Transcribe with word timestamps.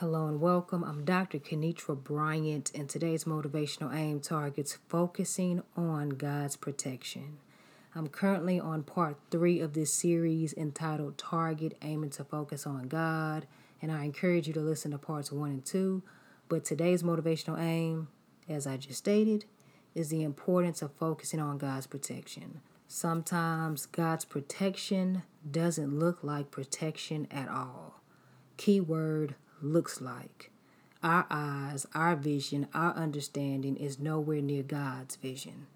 Hello 0.00 0.26
and 0.26 0.42
welcome. 0.42 0.84
I'm 0.84 1.06
Dr. 1.06 1.38
Kenitra 1.38 1.96
Bryant, 1.96 2.70
and 2.74 2.86
today's 2.86 3.24
motivational 3.24 3.96
aim 3.96 4.20
targets 4.20 4.76
focusing 4.90 5.62
on 5.74 6.10
God's 6.10 6.54
protection. 6.54 7.38
I'm 7.94 8.08
currently 8.08 8.60
on 8.60 8.82
part 8.82 9.16
three 9.30 9.58
of 9.58 9.72
this 9.72 9.90
series 9.90 10.52
entitled 10.52 11.16
Target 11.16 11.78
Aiming 11.80 12.10
to 12.10 12.24
Focus 12.24 12.66
on 12.66 12.88
God, 12.88 13.46
and 13.80 13.90
I 13.90 14.04
encourage 14.04 14.46
you 14.46 14.52
to 14.52 14.60
listen 14.60 14.90
to 14.90 14.98
parts 14.98 15.32
one 15.32 15.48
and 15.48 15.64
two. 15.64 16.02
But 16.50 16.62
today's 16.62 17.02
motivational 17.02 17.58
aim, 17.58 18.08
as 18.50 18.66
I 18.66 18.76
just 18.76 18.98
stated, 18.98 19.46
is 19.94 20.10
the 20.10 20.24
importance 20.24 20.82
of 20.82 20.92
focusing 20.92 21.40
on 21.40 21.56
God's 21.56 21.86
protection. 21.86 22.60
Sometimes 22.86 23.86
God's 23.86 24.26
protection 24.26 25.22
doesn't 25.50 25.98
look 25.98 26.22
like 26.22 26.50
protection 26.50 27.26
at 27.30 27.48
all. 27.48 28.02
Keyword 28.58 29.36
looks 29.60 30.00
like. 30.00 30.50
Our 31.02 31.26
eyes, 31.30 31.86
our 31.94 32.16
vision, 32.16 32.68
our 32.74 32.94
understanding 32.94 33.76
is 33.76 33.98
nowhere 33.98 34.40
near 34.40 34.62
God's 34.62 35.16
vision. 35.16 35.66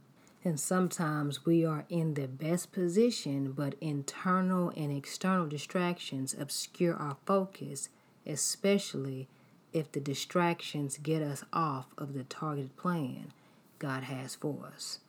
And 0.43 0.59
sometimes 0.59 1.45
we 1.45 1.65
are 1.65 1.85
in 1.89 2.15
the 2.15 2.27
best 2.27 2.73
position, 2.73 3.53
but 3.53 3.75
internal 3.81 4.73
and 4.77 4.91
external 4.91 5.47
distractions 5.47 6.35
obscure 6.39 6.97
our 6.97 7.19
focus, 7.27 7.91
especially 8.27 9.29
if 9.73 9.93
the 9.93 10.01
distractions 10.01 10.99
get 10.99 11.23
us 11.23 11.45
off 11.53 11.87
of 11.99 12.15
the 12.15 12.25
targeted 12.25 12.77
plan 12.77 13.33
God 13.79 14.05
has 14.05 14.35
for 14.35 14.71
us. 14.75 15.01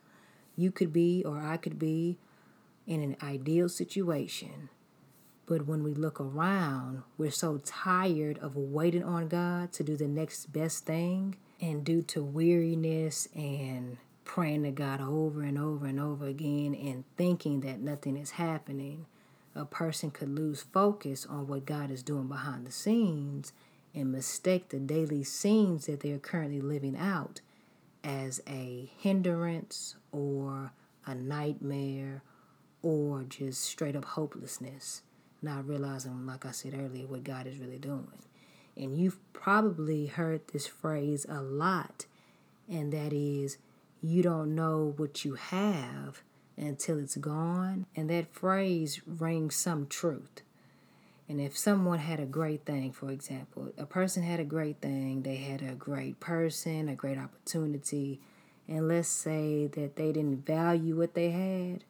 You 0.56 0.70
could 0.70 0.92
be, 0.92 1.24
or 1.24 1.38
I 1.38 1.56
could 1.56 1.78
be, 1.78 2.18
in 2.86 3.02
an 3.02 3.16
ideal 3.22 3.68
situation 3.68 4.68
but 5.46 5.66
when 5.66 5.82
we 5.82 5.92
look 5.92 6.20
around, 6.20 7.02
we're 7.18 7.30
so 7.30 7.60
tired 7.64 8.38
of 8.38 8.56
waiting 8.56 9.02
on 9.02 9.28
God 9.28 9.72
to 9.72 9.82
do 9.82 9.96
the 9.96 10.08
next 10.08 10.52
best 10.52 10.86
thing. 10.86 11.36
And 11.60 11.84
due 11.84 12.02
to 12.02 12.22
weariness 12.22 13.28
and 13.34 13.98
praying 14.24 14.62
to 14.64 14.70
God 14.70 15.00
over 15.00 15.42
and 15.42 15.58
over 15.58 15.86
and 15.86 16.00
over 16.00 16.26
again 16.26 16.74
and 16.74 17.04
thinking 17.16 17.60
that 17.60 17.80
nothing 17.80 18.16
is 18.16 18.32
happening, 18.32 19.06
a 19.54 19.64
person 19.64 20.10
could 20.10 20.30
lose 20.30 20.62
focus 20.62 21.26
on 21.26 21.46
what 21.46 21.66
God 21.66 21.90
is 21.90 22.02
doing 22.02 22.28
behind 22.28 22.66
the 22.66 22.72
scenes 22.72 23.52
and 23.94 24.10
mistake 24.10 24.70
the 24.70 24.78
daily 24.78 25.22
scenes 25.24 25.86
that 25.86 26.00
they're 26.00 26.18
currently 26.18 26.60
living 26.60 26.96
out 26.96 27.40
as 28.02 28.40
a 28.48 28.90
hindrance 28.98 29.96
or 30.10 30.72
a 31.04 31.14
nightmare 31.14 32.22
or 32.80 33.24
just 33.24 33.62
straight 33.62 33.94
up 33.94 34.04
hopelessness 34.04 35.02
not 35.42 35.66
realizing, 35.66 36.26
like 36.26 36.46
I 36.46 36.52
said 36.52 36.74
earlier, 36.74 37.06
what 37.06 37.24
God 37.24 37.46
is 37.46 37.58
really 37.58 37.78
doing. 37.78 38.06
And 38.76 38.96
you've 38.96 39.18
probably 39.32 40.06
heard 40.06 40.48
this 40.48 40.66
phrase 40.66 41.26
a 41.28 41.42
lot, 41.42 42.06
and 42.68 42.92
that 42.92 43.12
is, 43.12 43.58
you 44.02 44.22
don't 44.22 44.54
know 44.54 44.94
what 44.96 45.24
you 45.24 45.34
have 45.34 46.22
until 46.56 46.98
it's 46.98 47.16
gone. 47.16 47.86
And 47.94 48.08
that 48.10 48.34
phrase 48.34 49.00
rings 49.06 49.54
some 49.54 49.86
truth. 49.86 50.42
And 51.28 51.40
if 51.40 51.56
someone 51.56 51.98
had 51.98 52.20
a 52.20 52.26
great 52.26 52.64
thing, 52.64 52.92
for 52.92 53.10
example, 53.10 53.72
a 53.78 53.86
person 53.86 54.22
had 54.22 54.40
a 54.40 54.44
great 54.44 54.80
thing, 54.80 55.22
they 55.22 55.36
had 55.36 55.62
a 55.62 55.74
great 55.74 56.20
person, 56.20 56.88
a 56.88 56.94
great 56.94 57.18
opportunity, 57.18 58.20
and 58.68 58.88
let's 58.88 59.08
say 59.08 59.66
that 59.68 59.96
they 59.96 60.12
didn't 60.12 60.46
value 60.46 60.96
what 60.96 61.14
they 61.14 61.30
had, 61.30 61.84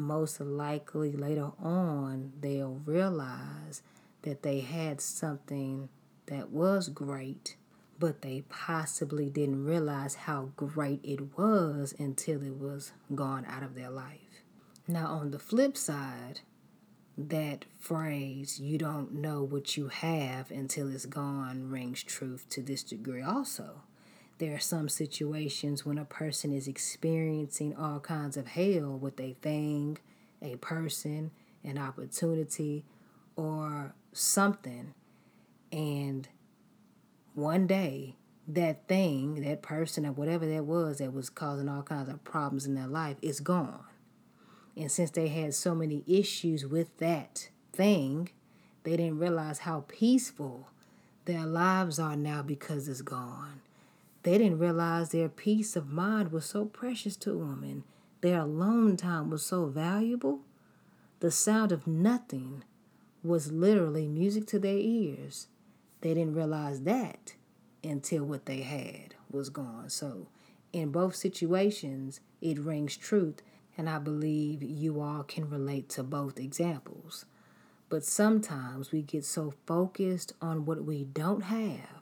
most 0.00 0.40
likely 0.40 1.12
later 1.12 1.50
on 1.62 2.32
they'll 2.40 2.80
realize 2.84 3.82
that 4.22 4.42
they 4.42 4.60
had 4.60 5.00
something 5.00 5.88
that 6.26 6.50
was 6.50 6.88
great, 6.88 7.56
but 7.98 8.22
they 8.22 8.44
possibly 8.48 9.28
didn't 9.30 9.64
realize 9.64 10.14
how 10.14 10.50
great 10.56 11.00
it 11.02 11.36
was 11.38 11.94
until 11.98 12.42
it 12.42 12.56
was 12.56 12.92
gone 13.14 13.44
out 13.46 13.62
of 13.62 13.74
their 13.74 13.90
life. 13.90 14.42
Now, 14.88 15.06
on 15.06 15.30
the 15.30 15.38
flip 15.38 15.76
side, 15.76 16.40
that 17.16 17.64
phrase, 17.78 18.58
you 18.58 18.78
don't 18.78 19.12
know 19.12 19.42
what 19.42 19.76
you 19.76 19.88
have 19.88 20.50
until 20.50 20.92
it's 20.92 21.06
gone, 21.06 21.70
rings 21.70 22.02
truth 22.02 22.46
to 22.50 22.62
this 22.62 22.82
degree 22.82 23.22
also. 23.22 23.82
There 24.40 24.54
are 24.54 24.58
some 24.58 24.88
situations 24.88 25.84
when 25.84 25.98
a 25.98 26.06
person 26.06 26.50
is 26.50 26.66
experiencing 26.66 27.76
all 27.76 28.00
kinds 28.00 28.38
of 28.38 28.46
hell 28.46 28.96
with 28.98 29.20
a 29.20 29.36
thing, 29.42 29.98
a 30.40 30.56
person, 30.56 31.30
an 31.62 31.76
opportunity, 31.76 32.86
or 33.36 33.92
something. 34.14 34.94
And 35.70 36.26
one 37.34 37.66
day, 37.66 38.16
that 38.48 38.88
thing, 38.88 39.42
that 39.42 39.60
person, 39.60 40.06
or 40.06 40.12
whatever 40.12 40.46
that 40.46 40.64
was 40.64 41.00
that 41.00 41.12
was 41.12 41.28
causing 41.28 41.68
all 41.68 41.82
kinds 41.82 42.08
of 42.08 42.24
problems 42.24 42.64
in 42.64 42.74
their 42.74 42.86
life 42.86 43.18
is 43.20 43.40
gone. 43.40 43.84
And 44.74 44.90
since 44.90 45.10
they 45.10 45.28
had 45.28 45.52
so 45.52 45.74
many 45.74 46.02
issues 46.06 46.64
with 46.64 46.96
that 46.96 47.50
thing, 47.74 48.30
they 48.84 48.96
didn't 48.96 49.18
realize 49.18 49.58
how 49.58 49.84
peaceful 49.86 50.68
their 51.26 51.44
lives 51.44 51.98
are 51.98 52.16
now 52.16 52.40
because 52.40 52.88
it's 52.88 53.02
gone. 53.02 53.60
They 54.22 54.36
didn't 54.36 54.58
realize 54.58 55.10
their 55.10 55.28
peace 55.28 55.76
of 55.76 55.88
mind 55.88 56.30
was 56.30 56.44
so 56.44 56.66
precious 56.66 57.16
to 57.16 57.30
them 57.30 57.62
and 57.62 57.82
their 58.20 58.40
alone 58.40 58.96
time 58.96 59.30
was 59.30 59.44
so 59.44 59.66
valuable. 59.66 60.40
The 61.20 61.30
sound 61.30 61.72
of 61.72 61.86
nothing 61.86 62.64
was 63.22 63.52
literally 63.52 64.08
music 64.08 64.46
to 64.48 64.58
their 64.58 64.76
ears. 64.76 65.48
They 66.02 66.14
didn't 66.14 66.34
realize 66.34 66.82
that 66.82 67.34
until 67.82 68.24
what 68.24 68.46
they 68.46 68.60
had 68.60 69.14
was 69.30 69.48
gone. 69.48 69.88
So, 69.88 70.28
in 70.72 70.90
both 70.90 71.16
situations, 71.16 72.20
it 72.40 72.58
rings 72.58 72.96
truth, 72.96 73.42
and 73.76 73.88
I 73.88 73.98
believe 73.98 74.62
you 74.62 75.00
all 75.00 75.22
can 75.22 75.48
relate 75.48 75.88
to 75.90 76.02
both 76.02 76.38
examples. 76.38 77.24
But 77.88 78.04
sometimes 78.04 78.92
we 78.92 79.02
get 79.02 79.24
so 79.24 79.54
focused 79.66 80.32
on 80.40 80.64
what 80.64 80.84
we 80.84 81.04
don't 81.04 81.44
have 81.44 81.99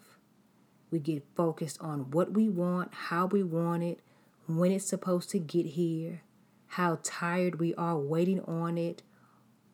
we 0.90 0.98
get 0.98 1.24
focused 1.36 1.78
on 1.80 2.10
what 2.10 2.32
we 2.32 2.48
want, 2.48 2.92
how 2.92 3.26
we 3.26 3.42
want 3.42 3.82
it, 3.82 4.00
when 4.46 4.72
it's 4.72 4.86
supposed 4.86 5.30
to 5.30 5.38
get 5.38 5.66
here, 5.66 6.22
how 6.68 6.98
tired 7.02 7.60
we 7.60 7.74
are 7.74 7.98
waiting 7.98 8.40
on 8.42 8.78
it, 8.78 9.02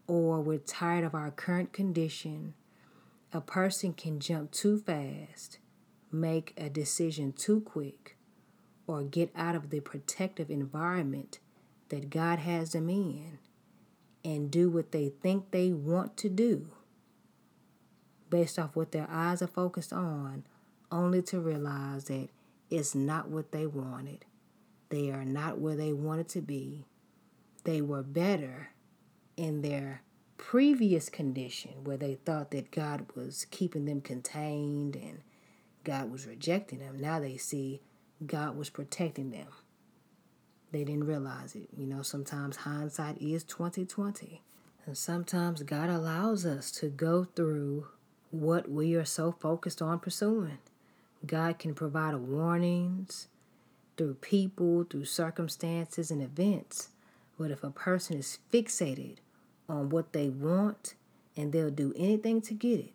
or 0.07 0.41
we're 0.41 0.59
tired 0.59 1.05
of 1.05 1.15
our 1.15 1.31
current 1.31 1.73
condition. 1.73 2.55
A 3.33 3.41
person 3.41 3.93
can 3.93 4.21
jump 4.21 4.51
too 4.51 4.79
fast, 4.79 5.59
make 6.11 6.53
a 6.57 6.69
decision 6.69 7.33
too 7.33 7.61
quick, 7.61 8.17
or 8.87 9.03
get 9.03 9.31
out 9.35 9.55
of 9.55 9.71
the 9.71 9.81
protective 9.81 10.51
environment 10.51 11.39
that 11.89 12.11
God 12.11 12.41
has 12.41 12.73
them 12.73 12.89
in 12.89 13.39
and 14.25 14.51
do 14.51 14.71
what 14.71 14.93
they 14.93 15.09
think 15.09 15.51
they 15.51 15.71
want 15.73 16.17
to 16.19 16.29
do 16.29 16.69
based 18.31 18.59
off 18.59 18.75
what 18.75 18.93
their 18.93 19.07
eyes 19.11 19.43
are 19.43 19.47
focused 19.47 19.93
on 19.93 20.45
only 20.95 21.21
to 21.23 21.41
realize 21.41 22.05
that 22.05 22.29
it's 22.71 22.95
not 22.95 23.29
what 23.29 23.53
they 23.53 23.67
wanted. 23.67 24.25
They 24.89 25.11
are 25.11 25.25
not 25.25 25.59
where 25.59 25.77
they 25.77 25.93
wanted 25.93 26.29
to 26.31 26.41
be. 26.41 26.87
They 27.65 27.83
were 27.83 28.03
better 28.03 28.71
in 29.37 29.63
their 29.63 30.03
previous 30.37 31.09
condition 31.09 31.73
where 31.83 31.97
they 31.97 32.15
thought 32.15 32.53
that 32.53 32.71
God 32.71 33.07
was 33.15 33.47
keeping 33.51 33.87
them 33.87 34.01
contained 34.01 34.95
and 34.95 35.21
God 35.83 36.11
was 36.11 36.27
rejecting 36.27 36.79
them. 36.79 37.01
Now 37.01 37.19
they 37.19 37.37
see 37.37 37.81
God 38.25 38.57
was 38.57 38.71
protecting 38.71 39.31
them. 39.31 39.49
They 40.71 40.85
didn't 40.85 41.07
realize 41.07 41.55
it. 41.55 41.69
You 41.77 41.87
know, 41.87 42.03
sometimes 42.03 42.57
hindsight 42.57 43.21
is 43.21 43.43
2020. 43.45 44.43
And 44.87 44.97
sometimes 44.97 45.63
God 45.63 45.89
allows 45.89 46.45
us 46.45 46.71
to 46.73 46.89
go 46.89 47.25
through 47.25 47.89
what 48.31 48.71
we 48.71 48.95
are 48.95 49.05
so 49.05 49.33
focused 49.33 49.81
on 49.81 49.99
pursuing. 49.99 50.59
God 51.27 51.59
can 51.59 51.75
provide 51.75 52.15
warnings 52.17 53.29
through 53.97 54.15
people, 54.15 54.85
through 54.85 55.05
circumstances 55.05 56.11
and 56.11 56.23
events. 56.23 56.89
But 57.39 57.51
if 57.51 57.65
a 57.65 57.71
person 57.71 58.19
is 58.19 58.39
fixated 58.53 59.17
on 59.69 59.89
what 59.89 60.13
they 60.13 60.29
want 60.29 60.95
and 61.37 61.53
they'll 61.53 61.71
do 61.71 61.93
anything 61.97 62.41
to 62.43 62.55
get 62.55 62.81
it, 62.81 62.95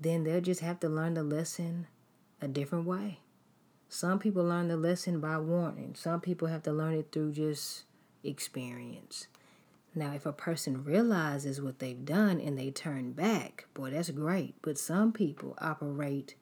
then 0.00 0.24
they'll 0.24 0.40
just 0.40 0.60
have 0.60 0.80
to 0.80 0.88
learn 0.88 1.14
the 1.14 1.22
lesson 1.22 1.86
a 2.40 2.48
different 2.48 2.86
way. 2.86 3.20
Some 3.88 4.18
people 4.18 4.44
learn 4.44 4.68
the 4.68 4.76
lesson 4.76 5.20
by 5.20 5.38
warning, 5.38 5.94
some 5.94 6.20
people 6.20 6.48
have 6.48 6.62
to 6.64 6.72
learn 6.72 6.94
it 6.94 7.08
through 7.12 7.32
just 7.32 7.84
experience. 8.24 9.28
Now, 9.94 10.12
if 10.12 10.26
a 10.26 10.32
person 10.32 10.84
realizes 10.84 11.62
what 11.62 11.78
they've 11.78 12.04
done 12.04 12.38
and 12.38 12.58
they 12.58 12.70
turn 12.70 13.12
back, 13.12 13.66
boy, 13.72 13.90
that's 13.90 14.10
great. 14.10 14.54
But 14.60 14.76
some 14.76 15.12
people 15.12 15.56
operate 15.58 16.34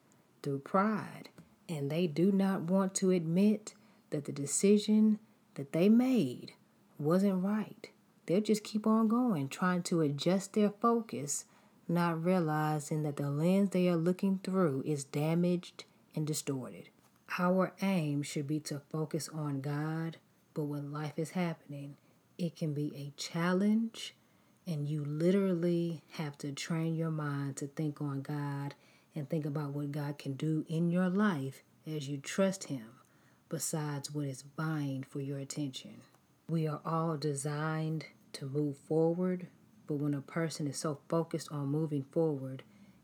through 0.45 0.59
pride, 0.59 1.27
and 1.67 1.89
they 1.89 2.07
do 2.07 2.31
not 2.31 2.61
want 2.61 2.95
to 2.95 3.11
admit 3.11 3.73
that 4.11 4.23
the 4.23 4.31
decision 4.31 5.19
that 5.55 5.73
they 5.73 5.89
made 5.89 6.53
wasn't 6.97 7.43
right. 7.43 7.89
They'll 8.25 8.41
just 8.41 8.63
keep 8.63 8.87
on 8.87 9.07
going, 9.07 9.49
trying 9.49 9.83
to 9.83 10.01
adjust 10.01 10.53
their 10.53 10.69
focus 10.69 11.45
not 11.87 12.23
realizing 12.23 13.03
that 13.03 13.17
the 13.17 13.29
lens 13.29 13.69
they 13.69 13.87
are 13.87 13.95
looking 13.95 14.39
through 14.43 14.83
is 14.85 15.03
damaged 15.03 15.85
and 16.15 16.25
distorted. 16.25 16.89
Our 17.37 17.73
aim 17.81 18.23
should 18.23 18.47
be 18.47 18.59
to 18.61 18.81
focus 18.91 19.29
on 19.29 19.61
God, 19.61 20.17
but 20.53 20.63
when 20.63 20.91
life 20.91 21.17
is 21.17 21.31
happening, 21.31 21.95
it 22.37 22.55
can 22.55 22.73
be 22.73 22.91
a 22.95 23.13
challenge, 23.19 24.15
and 24.65 24.87
you 24.87 25.03
literally 25.03 26.01
have 26.13 26.37
to 26.39 26.51
train 26.51 26.95
your 26.95 27.11
mind 27.11 27.57
to 27.57 27.67
think 27.67 28.01
on 28.01 28.21
God 28.21 28.73
and 29.15 29.29
think 29.29 29.45
about 29.45 29.71
what 29.71 29.91
God 29.91 30.17
can 30.17 30.33
do 30.33 30.65
in 30.67 30.89
your 30.89 31.09
life 31.09 31.63
as 31.87 32.07
you 32.07 32.17
trust 32.17 32.65
Him, 32.65 32.87
besides 33.49 34.11
what 34.11 34.25
is 34.25 34.43
vying 34.57 35.03
for 35.03 35.21
your 35.21 35.39
attention. 35.39 36.01
We 36.49 36.67
are 36.67 36.81
all 36.85 37.17
designed 37.17 38.05
to 38.33 38.45
move 38.45 38.77
forward, 38.77 39.47
but 39.87 39.95
when 39.95 40.13
a 40.13 40.21
person 40.21 40.67
is 40.67 40.77
so 40.77 40.99
focused 41.07 41.51
on 41.51 41.67
moving 41.67 42.03
forward 42.11 42.63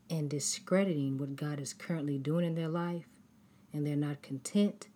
and 0.10 0.30
discrediting 0.30 1.18
what 1.18 1.36
God 1.36 1.60
is 1.60 1.74
currently 1.74 2.18
doing 2.18 2.46
in 2.46 2.56
their 2.56 2.68
life 2.68 3.06
and 3.72 3.88
they're 3.88 3.96
not 3.96 4.22
content, 4.22 4.90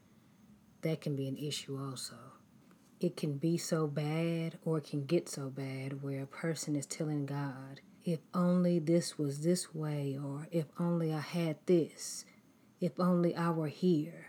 that 0.81 1.01
can 1.01 1.15
be 1.15 1.27
an 1.27 1.37
issue 1.37 1.79
also. 1.79 2.15
It 2.99 3.17
can 3.17 3.37
be 3.37 3.57
so 3.57 3.87
bad 3.87 4.57
or 4.63 4.77
it 4.79 4.85
can 4.85 5.05
get 5.05 5.29
so 5.29 5.49
bad 5.49 6.01
where 6.01 6.23
a 6.23 6.27
person 6.27 6.75
is 6.75 6.85
telling 6.85 7.25
God, 7.25 7.81
if 8.05 8.19
only 8.35 8.77
this 8.77 9.17
was 9.17 9.41
this 9.41 9.73
way, 9.73 10.15
or 10.23 10.47
if 10.51 10.65
only 10.79 11.11
I 11.11 11.21
had 11.21 11.57
this, 11.65 12.23
if 12.79 12.99
only 12.99 13.35
I 13.35 13.49
were 13.49 13.67
here, 13.67 14.27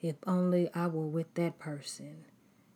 if 0.00 0.16
only 0.26 0.70
I 0.74 0.86
were 0.86 1.06
with 1.06 1.34
that 1.34 1.58
person, 1.58 2.24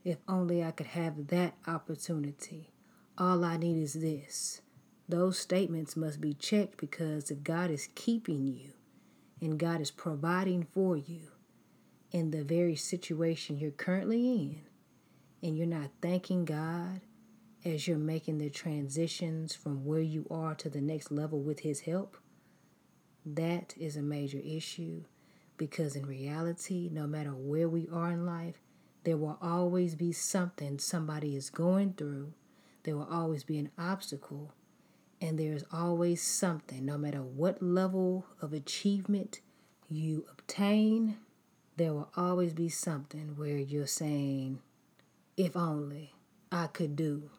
if 0.05 0.19
only 0.29 0.62
I 0.62 0.70
could 0.70 0.88
have 0.88 1.29
that 1.29 1.55
opportunity. 1.67 2.75
All 3.17 3.43
I 3.43 3.56
need 3.56 3.82
is 3.82 3.94
this. 3.94 4.61
Those 5.08 5.38
statements 5.38 5.96
must 5.96 6.20
be 6.20 6.35
checked 6.35 6.76
because 6.76 7.31
if 7.31 7.43
God 7.43 7.70
is 7.70 7.88
keeping 7.94 8.47
you 8.47 8.73
and 9.40 9.58
God 9.58 9.81
is 9.81 9.90
providing 9.90 10.67
for 10.75 10.94
you 10.94 11.29
in 12.11 12.32
the 12.32 12.44
very 12.44 12.76
situation 12.76 13.56
you're 13.56 13.70
currently 13.70 14.29
in, 14.31 14.61
and 15.43 15.56
you're 15.56 15.67
not 15.67 15.90
thanking 16.02 16.44
God 16.44 17.00
as 17.64 17.88
you're 17.88 17.96
making 17.96 18.38
the 18.38 18.50
transitions 18.50 19.55
from 19.55 19.84
where 19.84 20.00
you 20.00 20.26
are 20.31 20.55
to 20.55 20.69
the 20.69 20.81
next 20.81 21.11
level 21.11 21.40
with 21.40 21.61
His 21.61 21.81
help, 21.81 22.16
that 23.25 23.75
is 23.78 23.96
a 23.96 24.02
major 24.02 24.40
issue 24.44 25.05
because 25.56 25.96
in 25.96 26.05
reality, 26.06 26.90
no 26.93 27.06
matter 27.06 27.31
where 27.31 27.69
we 27.69 27.88
are 27.93 28.11
in 28.11 28.26
life, 28.26 28.61
there 29.05 29.16
will 29.16 29.38
always 29.40 29.94
be 29.94 30.12
something 30.12 30.78
somebody 30.78 31.37
is 31.37 31.50
going 31.50 31.93
through. 31.93 32.32
There 32.82 32.96
will 32.96 33.08
always 33.11 33.44
be 33.44 33.58
an 33.58 33.70
obstacle, 33.78 34.52
and 35.20 35.38
there 35.38 35.52
is 35.52 35.64
always 35.72 36.22
something, 36.22 36.84
no 36.84 36.99
matter 36.99 37.22
what 37.22 37.62
level 37.62 38.26
of 38.43 38.52
achievement 38.52 39.40
you 39.88 40.26
obtain, 40.31 41.16
there 41.76 41.93
will 41.93 42.11
always 42.16 42.52
be 42.52 42.69
something 42.69 43.34
where 43.37 43.56
you're 43.56 43.87
saying, 43.87 44.61
if 45.37 45.56
only 45.56 46.14
I 46.52 46.66
could 46.66 46.96
do, 46.96 47.31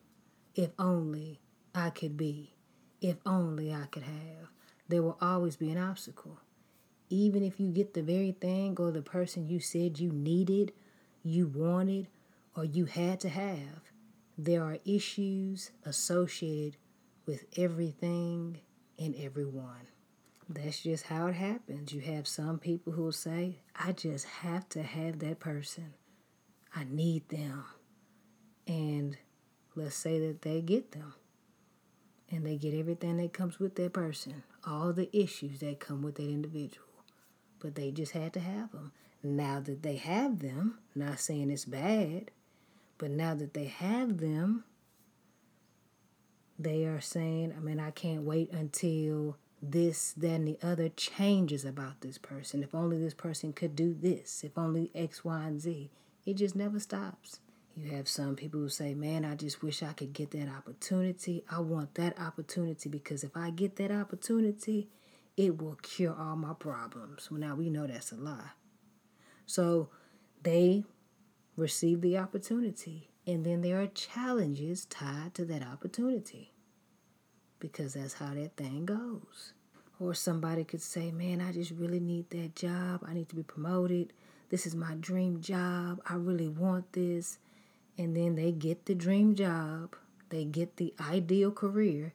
if 0.56 0.72
only 0.80 1.42
I 1.74 1.90
could 1.90 2.18
be, 2.18 2.56
if 3.02 3.18
only 3.25 3.74
I 3.74 3.86
could 3.92 4.04
have. 4.04 4.50
There 4.88 5.04
will 5.04 5.18
always 5.22 5.57
be 5.57 5.69
an 5.69 5.78
obstacle. 5.78 6.40
Even 7.10 7.44
if 7.44 7.60
you 7.60 7.68
get 7.69 7.94
the 7.94 8.02
very 8.02 8.31
thing 8.31 8.75
or 8.80 8.92
the 8.92 9.02
person 9.02 9.48
you 9.48 9.60
said 9.60 10.00
you 10.00 10.12
needed, 10.12 10.72
you 11.24 11.48
wanted, 11.48 12.07
or 12.56 12.66
you 12.66 12.86
had 12.86 13.19
to 13.19 13.30
have, 13.30 13.92
there 14.38 14.63
are 14.63 14.78
issues 14.86 15.72
associated 15.86 16.78
with 17.25 17.46
everything 17.58 18.60
and 18.98 19.16
everyone. 19.16 19.88
That's 20.48 20.81
just 20.81 21.06
how 21.06 21.28
it 21.28 21.36
happens. 21.36 21.92
You 21.92 22.01
have 22.01 22.28
some 22.28 22.60
people 22.60 22.94
who 22.94 23.04
will 23.04 23.12
say, 23.12 23.60
I 23.75 23.92
just 23.92 24.25
have 24.25 24.69
to 24.69 24.84
have 24.84 25.19
that 25.19 25.40
person. 25.40 25.94
I 26.75 26.84
need 26.84 27.30
them. 27.30 27.66
And 28.68 29.18
let's 29.75 29.95
say 29.95 30.19
that 30.19 30.42
they 30.42 30.62
get 30.62 30.92
them. 30.92 31.13
And 32.31 32.45
they 32.45 32.57
get 32.57 32.74
everything 32.74 33.18
that 33.18 33.33
comes 33.33 33.60
with 33.60 33.75
that 33.75 33.94
person, 33.94 34.44
all 34.66 34.94
the 34.94 35.16
issues 35.16 35.60
that 35.60 35.80
come 35.80 36.01
with 36.01 36.16
that 36.16 36.24
individual. 36.24 36.88
But 37.60 37.75
they 37.75 37.92
just 37.92 38.13
had 38.13 38.33
to 38.33 38.39
have 38.39 38.72
them. 38.72 38.92
Now 39.22 39.60
that 39.60 39.83
they 39.83 39.98
have 39.98 40.39
them, 40.39 40.80
not 40.95 41.19
saying 41.19 41.51
it's 41.51 41.66
bad, 41.66 42.31
but 42.98 43.12
now 43.12 43.36
that 43.36 43.54
they 43.54 43.66
have 43.66 44.18
them, 44.18 44.63
they 46.57 46.86
are 46.86 47.01
saying, 47.01 47.54
I 47.56 47.60
mean, 47.60 47.80
I 47.80 47.92
can't 47.92 48.24
wait 48.24 48.51
until 48.51 49.38
this, 49.62 50.13
that, 50.13 50.27
and 50.31 50.48
the 50.48 50.57
other 50.63 50.89
changes 50.89 51.66
about 51.66 52.01
this 52.01 52.18
person. 52.18 52.63
If 52.63 52.74
only 52.74 52.98
this 52.98 53.13
person 53.13 53.54
could 53.54 53.75
do 53.75 53.94
this, 53.94 54.44
if 54.44 54.57
only 54.57 54.92
X, 54.95 55.25
Y, 55.25 55.44
and 55.44 55.62
Z. 55.62 55.89
It 56.25 56.36
just 56.36 56.56
never 56.56 56.80
stops. 56.80 57.39
You 57.77 57.92
have 57.92 58.07
some 58.07 58.36
people 58.36 58.62
who 58.62 58.69
say, 58.69 58.94
Man, 58.94 59.25
I 59.25 59.36
just 59.36 59.62
wish 59.62 59.83
I 59.83 59.92
could 59.92 60.13
get 60.13 60.31
that 60.31 60.48
opportunity. 60.48 61.44
I 61.51 61.60
want 61.60 61.95
that 61.95 62.19
opportunity 62.19 62.89
because 62.89 63.24
if 63.24 63.36
I 63.36 63.50
get 63.50 63.75
that 63.75 63.92
opportunity, 63.92 64.88
it 65.36 65.62
will 65.62 65.75
cure 65.81 66.16
all 66.18 66.38
my 66.38 66.54
problems. 66.54 67.30
Well, 67.30 67.39
now 67.39 67.56
we 67.56 67.69
know 67.69 67.86
that's 67.86 68.13
a 68.13 68.16
lie. 68.16 68.51
So 69.45 69.89
they 70.44 70.86
receive 71.57 72.01
the 72.01 72.18
opportunity. 72.18 73.10
And 73.27 73.45
then 73.45 73.62
there 73.62 73.81
are 73.81 73.88
challenges 73.88 74.86
tied 74.86 75.33
to 75.33 75.45
that 75.45 75.63
opportunity 75.63 76.54
because 77.60 77.95
that's 77.95 78.13
how 78.13 78.33
that 78.36 78.56
thing 78.56 78.86
goes. 78.86 79.54
Or 80.00 80.13
somebody 80.13 80.63
could 80.63 80.81
say, 80.81 81.12
Man, 81.12 81.42
I 81.42 81.51
just 81.51 81.72
really 81.72 82.00
need 82.00 82.30
that 82.30 82.56
job. 82.56 83.01
I 83.06 83.13
need 83.13 83.27
to 83.30 83.36
be 83.36 83.44
promoted. 83.44 84.13
This 84.50 84.66
is 84.66 84.75
my 84.75 84.94
dream 84.95 85.42
job. 85.42 86.00
I 86.07 86.16
really 86.16 86.48
want 86.48 86.94
this. 86.94 87.39
And 87.98 88.16
then 88.16 88.36
they 88.36 88.52
get 88.52 88.86
the 88.86 88.96
dream 88.96 89.36
job, 89.36 89.96
they 90.30 90.44
get 90.44 90.78
the 90.78 90.94
ideal 91.00 91.52
career, 91.52 92.14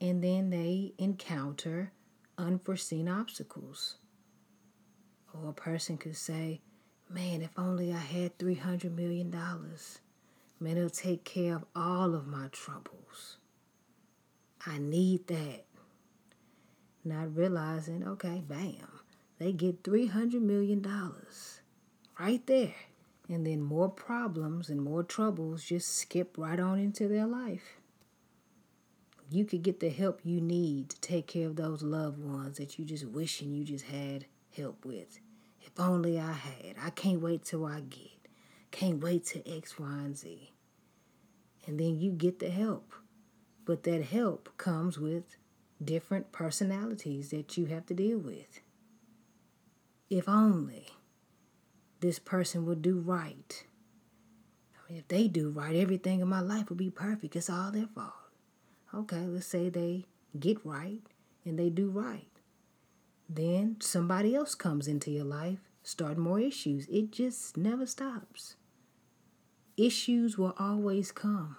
and 0.00 0.22
then 0.22 0.50
they 0.50 0.92
encounter 0.98 1.92
unforeseen 2.38 3.08
obstacles. 3.08 3.96
Or 5.34 5.50
a 5.50 5.52
person 5.52 5.96
could 5.96 6.16
say, 6.16 6.60
Man, 7.08 7.42
if 7.42 7.50
only 7.58 7.92
I 7.92 7.98
had 7.98 8.38
$300 8.38 8.94
million, 8.94 9.30
man, 9.30 10.76
it'll 10.76 10.88
take 10.88 11.24
care 11.24 11.56
of 11.56 11.64
all 11.76 12.14
of 12.14 12.26
my 12.26 12.48
troubles. 12.52 13.36
I 14.64 14.78
need 14.78 15.26
that. 15.26 15.66
Not 17.04 17.36
realizing, 17.36 18.06
okay, 18.06 18.42
bam, 18.46 19.00
they 19.38 19.52
get 19.52 19.82
$300 19.82 20.40
million 20.40 20.86
right 22.18 22.46
there. 22.46 22.74
And 23.32 23.46
then 23.46 23.62
more 23.62 23.88
problems 23.88 24.68
and 24.68 24.82
more 24.82 25.02
troubles 25.02 25.64
just 25.64 25.96
skip 25.96 26.36
right 26.36 26.60
on 26.60 26.78
into 26.78 27.08
their 27.08 27.26
life. 27.26 27.80
You 29.30 29.46
could 29.46 29.62
get 29.62 29.80
the 29.80 29.88
help 29.88 30.20
you 30.22 30.38
need 30.38 30.90
to 30.90 31.00
take 31.00 31.28
care 31.28 31.46
of 31.46 31.56
those 31.56 31.82
loved 31.82 32.22
ones 32.22 32.58
that 32.58 32.78
you 32.78 32.84
just 32.84 33.06
wishing 33.06 33.54
you 33.54 33.64
just 33.64 33.86
had 33.86 34.26
help 34.54 34.84
with. 34.84 35.18
If 35.62 35.70
only 35.80 36.20
I 36.20 36.32
had. 36.32 36.76
I 36.78 36.90
can't 36.90 37.22
wait 37.22 37.42
till 37.42 37.64
I 37.64 37.80
get. 37.80 38.28
Can't 38.70 39.02
wait 39.02 39.24
till 39.24 39.40
X, 39.46 39.78
Y, 39.78 39.86
and 39.86 40.14
Z. 40.14 40.52
And 41.66 41.80
then 41.80 41.98
you 41.98 42.10
get 42.12 42.38
the 42.38 42.50
help. 42.50 42.92
But 43.64 43.84
that 43.84 44.04
help 44.04 44.50
comes 44.58 44.98
with 44.98 45.36
different 45.82 46.32
personalities 46.32 47.30
that 47.30 47.56
you 47.56 47.64
have 47.64 47.86
to 47.86 47.94
deal 47.94 48.18
with. 48.18 48.60
If 50.10 50.28
only 50.28 50.88
this 52.02 52.18
person 52.18 52.66
would 52.66 52.82
do 52.82 52.98
right. 52.98 53.64
I 54.74 54.92
mean, 54.92 54.98
if 54.98 55.08
they 55.08 55.28
do 55.28 55.48
right, 55.48 55.74
everything 55.74 56.20
in 56.20 56.28
my 56.28 56.40
life 56.40 56.68
will 56.68 56.76
be 56.76 56.90
perfect. 56.90 57.36
It's 57.36 57.48
all 57.48 57.70
their 57.70 57.86
fault. 57.86 58.12
Okay, 58.92 59.24
let's 59.26 59.46
say 59.46 59.70
they 59.70 60.04
get 60.38 60.58
right 60.64 61.00
and 61.44 61.58
they 61.58 61.70
do 61.70 61.88
right. 61.88 62.28
Then 63.28 63.76
somebody 63.80 64.34
else 64.34 64.54
comes 64.54 64.86
into 64.86 65.10
your 65.10 65.24
life, 65.24 65.60
start 65.82 66.18
more 66.18 66.38
issues. 66.38 66.86
It 66.88 67.12
just 67.12 67.56
never 67.56 67.86
stops. 67.86 68.56
Issues 69.76 70.36
will 70.36 70.54
always 70.58 71.12
come. 71.12 71.56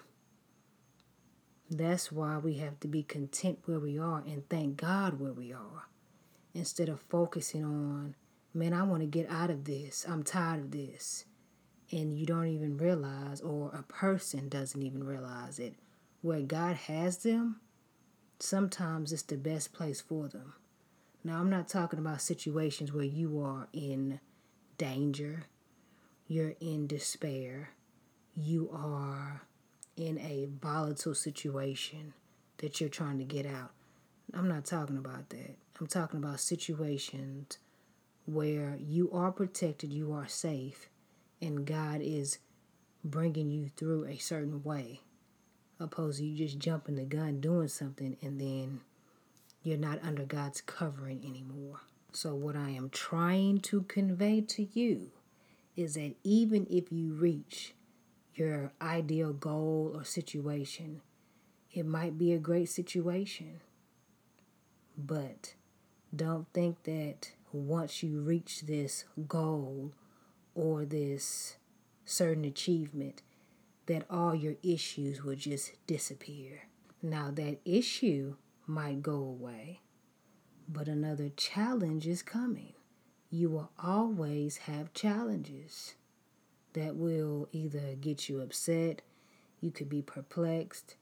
That's 1.70 2.12
why 2.12 2.38
we 2.38 2.56
have 2.56 2.80
to 2.82 2.88
be 2.88 3.02
content 3.02 3.60
where 3.66 3.80
we 3.80 3.98
are 3.98 4.22
and 4.28 4.48
thank 4.48 4.78
God 4.78 5.20
where 5.20 5.34
we 5.34 5.52
are 5.52 5.88
instead 6.54 6.90
of 6.90 7.02
focusing 7.10 7.64
on, 7.64 8.16
man, 8.54 8.74
I 8.74 8.84
want 8.84 9.02
to 9.02 9.08
get 9.08 9.30
out 9.30 9.50
of 9.50 9.66
this. 9.66 10.06
I'm 10.08 10.24
tired 10.24 10.60
of 10.60 10.72
this. 10.72 11.26
And 11.92 12.14
you 12.18 12.26
don't 12.26 12.48
even 12.48 12.78
realize, 12.78 13.42
or 13.42 13.70
a 13.74 13.84
person 13.84 14.50
doesn't 14.50 14.82
even 14.82 15.04
realize 15.04 15.60
it. 15.60 15.76
Where 16.22 16.42
God 16.42 16.76
has 16.76 17.18
them, 17.18 17.60
sometimes 18.40 19.12
it's 19.12 19.24
the 19.24 19.38
best 19.38 19.74
place 19.74 20.02
for 20.02 20.28
them. 20.28 20.54
Now, 21.24 21.40
I'm 21.40 21.50
not 21.50 21.68
talking 21.68 22.00
about 22.00 22.22
situations 22.22 22.92
where 22.92 23.04
you 23.06 23.42
are 23.42 23.68
in 23.74 24.20
danger, 24.78 25.44
you're 26.28 26.56
in 26.60 26.88
despair, 26.88 27.70
you 28.36 28.70
are 28.74 29.44
in 29.96 30.18
a 30.20 30.50
volatile 30.62 31.16
situation 31.16 32.14
that 32.58 32.82
you're 32.82 32.90
trying 32.90 33.20
to 33.20 33.24
get 33.24 33.46
out. 33.46 33.72
I'm 34.34 34.48
not 34.48 34.66
talking 34.66 34.98
about 34.98 35.30
that. 35.30 35.56
I'm 35.80 35.88
talking 35.88 36.20
about 36.24 36.40
situations 36.40 37.58
where 38.25 38.77
you 38.80 39.12
are 39.12 39.32
protected, 39.32 39.92
you 39.92 40.13
are 40.13 40.27
safe, 40.27 40.89
and 41.42 41.65
God 41.65 42.01
is 42.01 42.39
bringing 43.03 43.51
you 43.51 43.70
through 43.75 44.06
a 44.06 44.18
certain 44.18 44.63
way, 44.63 45.01
opposed 45.80 46.20
to 46.20 46.25
you 46.25 46.38
just 46.38 46.60
jumping 46.60 46.96
the 46.96 47.03
gun 47.03 47.42
doing 47.42 47.68
something 47.68 48.15
and 48.22 48.39
then 48.39 48.82
you're 49.63 49.77
not 49.77 50.03
under 50.03 50.25
God's 50.25 50.62
covering 50.62 51.24
anymore. 51.25 51.82
So, 52.12 52.36
what 52.36 52.56
I 52.56 52.70
am 52.70 52.89
trying 52.89 53.60
to 53.62 53.84
convey 53.84 54.42
to 54.42 54.68
you 54.74 55.12
is 55.75 55.96
that 55.96 56.15
even 56.24 56.68
if 56.70 56.92
you 56.92 57.13
reach 57.13 57.74
your 58.36 58.72
ideal 58.82 59.34
goal 59.34 59.94
or 59.96 60.03
situation, 60.03 61.01
it 61.72 61.86
might 61.86 62.18
be 62.18 62.34
a 62.34 62.38
great 62.38 62.70
situation. 62.70 63.62
But 64.98 65.56
don't 66.15 66.46
think 66.53 66.84
that 66.84 67.32
once 67.54 68.04
you 68.04 68.20
reach 68.22 68.62
this 68.62 69.06
goal 69.28 69.94
or 70.56 70.86
this 70.86 71.58
certain 72.06 72.46
achievement, 72.46 73.22
that 73.86 74.06
all 74.10 74.34
your 74.34 74.56
issues 74.64 75.24
will 75.24 75.36
just 75.36 75.86
disappear. 75.88 76.68
Now, 77.02 77.32
that 77.32 77.60
issue 77.66 78.36
might 78.66 79.02
go 79.02 79.16
away, 79.16 79.82
but 80.68 80.88
another 80.88 81.30
challenge 81.36 82.08
is 82.08 82.22
coming. 82.22 82.74
You 83.30 83.50
will 83.50 83.72
always 83.78 84.58
have 84.58 84.94
challenges 84.94 85.96
that 86.74 86.96
will 86.96 87.50
either 87.52 87.96
get 88.00 88.30
you 88.30 88.42
upset, 88.42 89.02
you 89.60 89.72
could 89.72 89.90
be 89.90 90.02
perplexed, 90.02 90.96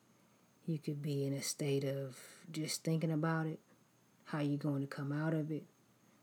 you 0.65 0.77
could 0.77 1.01
be 1.01 1.25
in 1.25 1.33
a 1.33 1.41
state 1.41 1.83
of 1.83 2.17
just 2.51 2.83
thinking 2.83 3.11
about 3.11 3.47
it, 3.47 3.59
how 4.25 4.39
you're 4.39 4.57
going 4.57 4.81
to 4.81 4.87
come 4.87 5.11
out 5.11 5.33
of 5.33 5.51
it. 5.51 5.63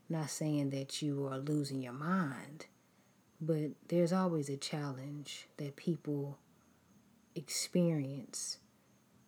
Not 0.09 0.31
saying 0.31 0.71
that 0.71 1.03
you 1.03 1.27
are 1.27 1.39
losing 1.39 1.83
your 1.83 1.93
mind, 1.93 2.67
but 3.41 3.73
there's 3.89 4.13
always 4.13 4.49
a 4.49 4.57
challenge 4.57 5.49
that 5.59 5.77
people 5.77 6.39
experience 7.35 8.59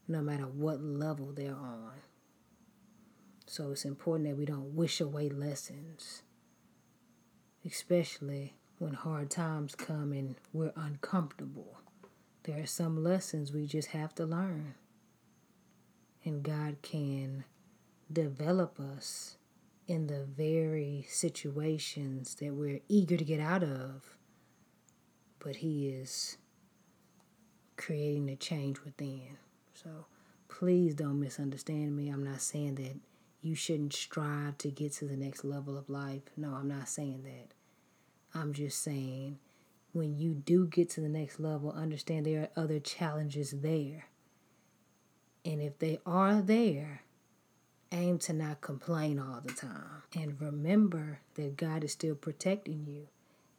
no 0.09 0.23
matter 0.23 0.47
what 0.47 0.83
level 0.83 1.33
they're 1.33 1.55
on. 1.55 1.93
So 3.47 3.71
it's 3.73 3.85
important 3.85 4.29
that 4.29 4.37
we 4.37 4.45
don't 4.45 4.75
wish 4.75 5.01
away 5.01 5.29
lessons, 5.29 6.23
especially 7.67 8.55
when 8.79 8.95
hard 8.95 9.31
times 9.31 9.75
come 9.75 10.13
and 10.13 10.37
we're 10.53 10.73
uncomfortable. 10.77 11.79
There 12.45 12.63
are 12.63 12.67
some 12.67 13.03
lessons 13.05 13.53
we 13.53 13.67
just 13.67 13.89
have 13.89 14.15
to 14.15 14.25
learn. 14.25 14.75
And 16.25 16.43
God 16.43 16.79
can 16.83 17.45
develop 18.11 18.81
us 18.81 19.37
in 19.91 20.07
the 20.07 20.25
very 20.25 21.05
situations 21.09 22.37
that 22.37 22.55
we're 22.55 22.79
eager 22.89 23.17
to 23.17 23.25
get 23.25 23.41
out 23.41 23.65
of. 23.65 24.17
But 25.41 25.57
He 25.57 25.89
is 25.89 26.39
creating 27.77 28.27
the 28.27 28.37
change 28.37 28.79
within. 28.85 29.37
So 29.75 30.07
please 30.47 30.95
don't 30.95 31.19
misunderstand 31.19 31.97
me. 31.97 32.09
I'm 32.09 32.23
not 32.23 32.41
saying 32.41 32.77
that 32.77 33.01
you 33.43 33.57
shouldn't 33.57 33.93
strive 33.93 34.59
to 34.59 34.71
get 34.71 34.93
to 34.95 35.07
the 35.07 35.17
next 35.17 35.43
level 35.43 35.77
of 35.77 35.91
life. 35.91 36.23
No, 36.37 36.55
I'm 36.55 36.69
not 36.69 36.89
saying 36.89 37.25
that. 37.25 37.55
I'm 38.39 38.53
just 38.53 38.81
saying 38.81 39.41
when 39.91 40.17
you 40.17 40.35
do 40.35 40.69
get 40.69 40.89
to 40.91 41.01
the 41.01 41.09
next 41.09 41.41
level, 41.41 41.73
understand 41.73 42.27
there 42.27 42.43
are 42.43 42.63
other 42.63 42.79
challenges 42.79 43.51
there. 43.51 44.05
And 45.45 45.61
if 45.61 45.81
they 45.81 45.99
are 46.07 46.41
there, 46.41 47.03
aim 47.93 48.19
to 48.19 48.33
not 48.33 48.61
complain 48.61 49.19
all 49.19 49.41
the 49.45 49.53
time. 49.53 50.03
And 50.15 50.41
remember 50.41 51.21
that 51.35 51.57
God 51.57 51.85
is 51.85 51.93
still 51.93 52.15
protecting 52.15 52.85
you. 52.87 53.09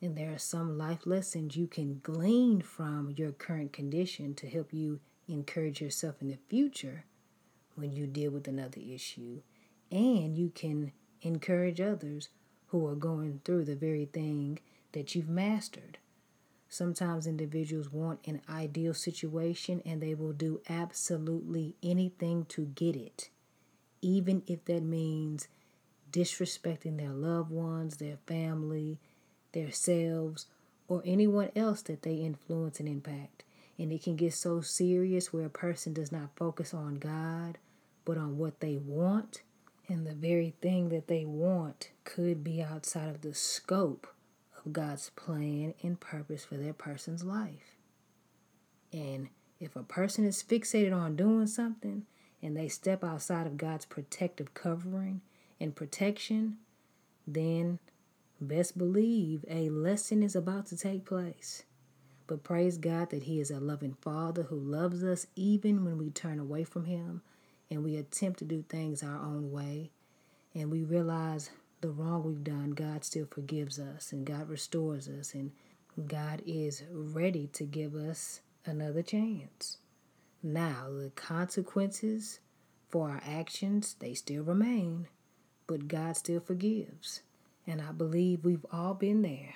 And 0.02 0.18
there 0.18 0.34
are 0.34 0.40
some 0.40 0.78
life 0.78 1.06
lessons 1.06 1.56
you 1.56 1.68
can 1.68 2.00
glean 2.02 2.62
from 2.62 3.14
your 3.16 3.32
current 3.32 3.72
condition 3.72 4.34
to 4.36 4.50
help 4.50 4.74
you 4.74 5.00
encourage 5.28 5.82
yourself 5.82 6.16
in 6.22 6.28
the 6.28 6.40
future 6.50 7.06
when 7.76 7.92
you 7.92 8.08
deal 8.08 8.32
with 8.32 8.48
another 8.48 8.82
issue 8.82 9.42
and 9.92 10.38
you 10.38 10.50
can 10.50 10.92
encourage 11.22 11.80
others 11.80 12.30
who 12.68 12.88
are 12.88 12.96
going 12.96 13.42
through 13.44 13.66
the 13.66 13.76
very 13.76 14.06
thing 14.06 14.60
that 14.94 15.14
you've 15.14 15.30
mastered. 15.30 15.98
Sometimes 16.70 17.28
individuals 17.28 17.92
want 17.92 18.26
an 18.26 18.42
ideal 18.50 18.94
situation 18.94 19.82
and 19.86 20.02
they 20.02 20.16
will 20.16 20.32
do 20.32 20.62
absolutely 20.70 21.76
anything 21.84 22.46
to 22.46 22.66
get 22.66 22.96
it, 22.96 23.30
even 24.02 24.44
if 24.48 24.66
that 24.66 24.84
means 24.84 25.48
disrespecting 26.12 26.98
their 26.98 27.12
loved 27.12 27.52
ones, 27.52 27.98
their 27.98 28.18
family, 28.28 29.00
their 29.54 29.72
selves, 29.72 30.48
or 30.88 31.02
anyone 31.06 31.50
else 31.56 31.82
that 31.84 32.02
they 32.02 32.16
influence 32.16 32.80
and 32.80 32.90
impact. 32.90 33.44
And 33.78 33.92
it 33.92 34.04
can 34.04 34.16
get 34.16 34.34
so 34.34 34.62
serious 34.62 35.32
where 35.32 35.46
a 35.46 35.50
person 35.50 35.94
does 35.94 36.12
not 36.12 36.36
focus 36.36 36.74
on 36.74 36.96
God, 36.96 37.58
but 38.06 38.18
on 38.18 38.38
what 38.38 38.60
they 38.60 38.78
want 38.78 39.42
and 39.92 40.08
the 40.08 40.14
very 40.14 40.54
thing 40.62 40.90
that 40.90 41.08
they 41.08 41.26
want 41.26 41.90
could 42.06 42.44
be 42.44 42.62
outside 42.62 43.10
of 43.10 43.22
the 43.22 43.34
scope 43.34 44.08
of 44.58 44.72
God's 44.72 45.10
plan 45.12 45.74
and 45.82 46.00
purpose 46.00 46.46
for 46.46 46.56
their 46.56 46.74
person's 46.74 47.24
life. 47.24 47.76
And 48.94 49.30
if 49.60 49.76
a 49.76 49.84
person 49.84 50.26
is 50.26 50.44
fixated 50.44 50.96
on 50.96 51.16
doing 51.16 51.48
something 51.48 52.06
and 52.42 52.56
they 52.56 52.68
step 52.68 53.04
outside 53.04 53.48
of 53.48 53.58
God's 53.58 53.86
protective 53.86 54.54
covering 54.54 55.22
and 55.60 55.76
protection, 55.76 56.58
then 57.28 57.80
best 58.40 58.78
believe 58.78 59.46
a 59.50 59.70
lesson 59.70 60.24
is 60.24 60.36
about 60.36 60.66
to 60.68 60.78
take 60.78 61.06
place. 61.06 61.64
But 62.28 62.44
praise 62.44 62.78
God 62.78 63.10
that 63.12 63.24
He 63.24 63.40
is 63.40 63.52
a 63.52 63.60
loving 63.60 63.96
Father 64.02 64.44
who 64.44 64.58
loves 64.58 65.04
us 65.04 65.28
even 65.36 65.84
when 65.84 65.98
we 65.98 66.10
turn 66.10 66.40
away 66.40 66.64
from 66.64 66.86
Him 66.86 67.22
and 67.70 67.84
we 67.84 67.96
attempt 67.96 68.40
to 68.40 68.46
do 68.46 68.64
things 68.68 69.04
our 69.04 69.20
own 69.20 69.52
way 69.52 69.92
and 70.56 70.72
we 70.72 70.84
realize 70.84 71.52
the 71.82 71.90
wrong 71.90 72.24
we've 72.24 72.44
done, 72.44 72.72
God 72.72 73.04
still 73.04 73.28
forgives 73.30 73.80
us 73.80 74.12
and 74.12 74.26
God 74.26 74.50
restores 74.50 75.08
us 75.08 75.34
and 75.34 75.52
God 76.08 76.42
is 76.46 76.84
ready 76.92 77.48
to 77.54 77.64
give 77.64 77.96
us 77.96 78.42
another 78.66 79.02
chance. 79.02 79.78
Now, 80.44 80.88
the 80.90 81.12
consequences 81.12 82.40
for 82.90 83.10
our 83.12 83.22
actions, 83.26 83.96
they 84.00 84.14
still 84.14 84.44
remain, 84.44 85.08
but 85.68 85.88
God 85.88 86.18
still 86.18 86.40
forgives. 86.40 87.22
And 87.68 87.82
I 87.82 87.92
believe 87.92 88.44
we've 88.44 88.66
all 88.72 88.94
been 88.96 89.22
there 89.22 89.56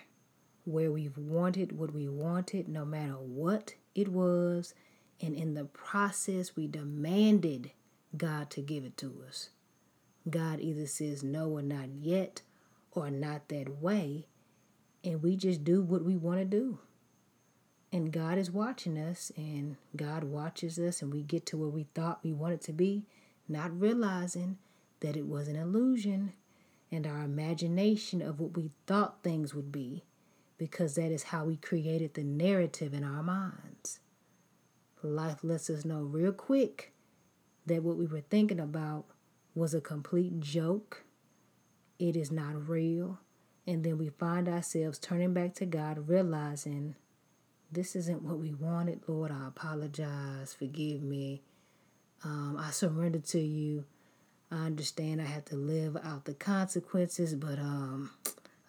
where 0.63 0.92
we've 0.92 1.18
wanted 1.18 1.77
what 1.77 1.94
we 1.94 2.08
wanted 2.08 2.68
no 2.68 2.86
matter 2.86 3.13
what 3.13 3.75
it 3.94 4.08
was, 4.10 4.74
and 5.22 5.36
in 5.36 5.54
the 5.54 5.65
process 5.65 6.56
we 6.56 6.68
demanded 6.68 7.72
God 8.15 8.50
to 8.51 8.62
give 8.62 8.84
it 8.84 8.98
to 8.98 9.24
us. 9.27 9.50
God 10.30 10.60
either 10.60 10.88
says 10.88 11.24
no 11.24 11.50
or 11.50 11.62
not 11.62 11.89
yet 12.01 12.42
or 12.92 13.12
not 13.12 13.48
that 13.50 13.82
way, 13.82 14.25
and 15.04 15.22
we 15.22 15.36
just 15.36 15.63
do 15.63 15.82
what 15.82 16.04
we 16.04 16.15
want 16.15 16.39
to 16.39 16.46
do. 16.46 16.80
And 17.95 18.11
God 18.11 18.37
is 18.37 18.51
watching 18.51 18.97
us, 18.97 19.31
and 19.37 19.77
God 19.95 20.25
watches 20.25 20.77
us, 20.77 21.01
and 21.01 21.13
we 21.13 21.21
get 21.21 21.45
to 21.45 21.57
where 21.57 21.69
we 21.69 21.85
thought 21.95 22.25
we 22.25 22.33
wanted 22.33 22.59
to 22.63 22.73
be, 22.73 23.05
not 23.47 23.79
realizing 23.79 24.57
that 24.99 25.15
it 25.15 25.25
was 25.25 25.47
an 25.47 25.55
illusion 25.55 26.33
and 26.91 27.07
our 27.07 27.23
imagination 27.23 28.21
of 28.21 28.41
what 28.41 28.57
we 28.57 28.71
thought 28.85 29.23
things 29.23 29.55
would 29.55 29.71
be, 29.71 30.03
because 30.57 30.95
that 30.95 31.09
is 31.09 31.23
how 31.23 31.45
we 31.45 31.55
created 31.55 32.15
the 32.15 32.25
narrative 32.25 32.93
in 32.93 33.05
our 33.05 33.23
minds. 33.23 34.01
Life 35.01 35.41
lets 35.41 35.69
us 35.69 35.85
know 35.85 36.01
real 36.01 36.33
quick 36.33 36.91
that 37.65 37.81
what 37.81 37.95
we 37.95 38.07
were 38.07 38.25
thinking 38.29 38.59
about 38.59 39.05
was 39.55 39.73
a 39.73 39.79
complete 39.79 40.41
joke. 40.41 41.05
It 41.97 42.17
is 42.17 42.29
not 42.29 42.67
real. 42.67 43.19
And 43.65 43.85
then 43.85 43.97
we 43.97 44.09
find 44.09 44.49
ourselves 44.49 44.99
turning 44.99 45.33
back 45.33 45.53
to 45.55 45.65
God, 45.65 46.09
realizing 46.09 46.95
this 47.72 47.95
isn't 47.95 48.22
what 48.22 48.39
we 48.39 48.53
wanted. 48.53 49.01
Lord, 49.07 49.31
I 49.31 49.48
apologize. 49.48 50.53
Forgive 50.53 51.01
me. 51.01 51.41
Um, 52.24 52.57
I 52.60 52.72
surrender 52.72 53.19
to 53.19 53.39
you. 53.39 53.86
I 54.51 54.65
understand 54.65 55.22
I 55.22 55.25
have 55.25 55.45
to 55.45 55.55
live 55.55 55.98
out 56.03 56.25
the 56.25 56.34
consequences, 56.34 57.36
but 57.36 57.60
um, 57.60 58.12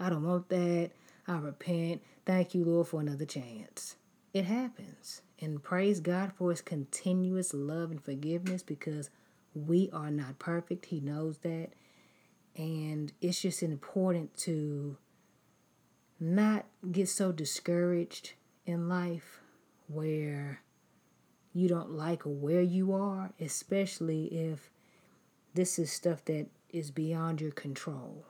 I 0.00 0.08
don't 0.10 0.24
want 0.24 0.48
that. 0.48 0.90
I 1.28 1.36
repent. 1.38 2.02
Thank 2.24 2.54
you, 2.54 2.64
Lord, 2.64 2.88
for 2.88 3.00
another 3.00 3.24
chance. 3.24 3.96
It 4.32 4.46
happens. 4.46 5.22
And 5.40 5.62
praise 5.62 6.00
God 6.00 6.32
for 6.32 6.50
his 6.50 6.60
continuous 6.60 7.52
love 7.52 7.90
and 7.90 8.02
forgiveness 8.02 8.62
because 8.62 9.10
we 9.54 9.90
are 9.92 10.10
not 10.10 10.38
perfect. 10.38 10.86
He 10.86 11.00
knows 11.00 11.38
that. 11.38 11.70
And 12.56 13.12
it's 13.20 13.42
just 13.42 13.62
important 13.62 14.36
to 14.38 14.96
not 16.18 16.64
get 16.90 17.08
so 17.08 17.32
discouraged 17.32 18.32
in 18.66 18.88
life 18.88 19.40
where 19.88 20.60
you 21.52 21.68
don't 21.68 21.90
like 21.90 22.22
where 22.24 22.60
you 22.60 22.92
are, 22.92 23.32
especially 23.40 24.26
if 24.26 24.70
this 25.54 25.78
is 25.78 25.90
stuff 25.90 26.24
that 26.26 26.48
is 26.68 26.90
beyond 26.90 27.40
your 27.40 27.52
control. 27.52 28.26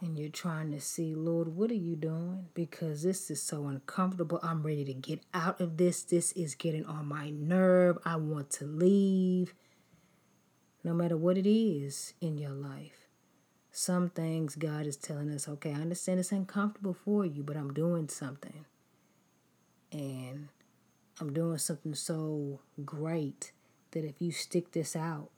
And 0.00 0.18
you're 0.18 0.28
trying 0.28 0.72
to 0.72 0.80
see, 0.80 1.14
Lord, 1.14 1.54
what 1.56 1.70
are 1.70 1.74
you 1.74 1.96
doing? 1.96 2.46
Because 2.52 3.02
this 3.04 3.30
is 3.30 3.40
so 3.40 3.66
uncomfortable. 3.66 4.40
I'm 4.42 4.62
ready 4.62 4.84
to 4.86 4.92
get 4.92 5.20
out 5.32 5.60
of 5.60 5.76
this. 5.76 6.02
This 6.02 6.32
is 6.32 6.54
getting 6.54 6.84
on 6.84 7.06
my 7.06 7.30
nerve. 7.30 7.96
I 8.04 8.16
want 8.16 8.50
to 8.50 8.66
leave. 8.66 9.54
No 10.82 10.92
matter 10.92 11.16
what 11.16 11.38
it 11.38 11.48
is 11.48 12.12
in 12.20 12.36
your 12.36 12.50
life. 12.50 13.08
Some 13.70 14.08
things 14.08 14.56
God 14.56 14.86
is 14.86 14.96
telling 14.96 15.30
us, 15.30 15.48
okay, 15.48 15.70
I 15.70 15.80
understand 15.80 16.20
it's 16.20 16.32
uncomfortable 16.32 16.94
for 16.94 17.24
you, 17.24 17.42
but 17.42 17.56
I'm 17.56 17.72
doing 17.72 18.08
something. 18.08 18.66
And 19.94 20.48
I'm 21.20 21.32
doing 21.32 21.58
something 21.58 21.94
so 21.94 22.60
great 22.84 23.52
that 23.92 24.04
if 24.04 24.20
you 24.20 24.32
stick 24.32 24.72
this 24.72 24.96
out, 24.96 25.30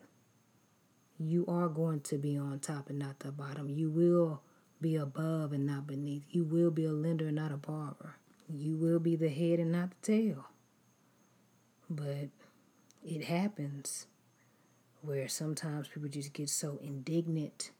you 1.18 1.44
are 1.46 1.68
going 1.68 2.00
to 2.00 2.16
be 2.16 2.38
on 2.38 2.58
top 2.60 2.88
and 2.88 2.98
not 2.98 3.20
the 3.20 3.30
bottom. 3.30 3.68
You 3.68 3.90
will 3.90 4.40
be 4.80 4.96
above 4.96 5.52
and 5.52 5.66
not 5.66 5.86
beneath. 5.86 6.24
You 6.30 6.44
will 6.44 6.70
be 6.70 6.86
a 6.86 6.92
lender 6.92 7.26
and 7.26 7.36
not 7.36 7.52
a 7.52 7.58
borrower. 7.58 8.16
You 8.48 8.76
will 8.76 8.98
be 8.98 9.14
the 9.14 9.28
head 9.28 9.58
and 9.58 9.72
not 9.72 9.90
the 9.90 10.12
tail. 10.12 10.46
But 11.90 12.30
it 13.04 13.24
happens 13.24 14.06
where 15.02 15.28
sometimes 15.28 15.88
people 15.88 16.08
just 16.08 16.32
get 16.32 16.48
so 16.48 16.78
indignant 16.82 17.72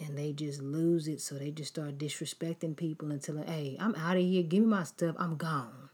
and 0.00 0.16
they 0.16 0.32
just 0.32 0.62
lose 0.62 1.08
it. 1.08 1.20
So 1.20 1.36
they 1.36 1.50
just 1.50 1.74
start 1.74 1.98
disrespecting 1.98 2.76
people 2.76 3.10
and 3.10 3.22
telling, 3.22 3.46
hey, 3.46 3.76
I'm 3.80 3.94
out 3.94 4.16
of 4.16 4.22
here. 4.22 4.42
Give 4.42 4.62
me 4.62 4.68
my 4.68 4.84
stuff. 4.84 5.16
I'm 5.18 5.36
gone. 5.36 5.90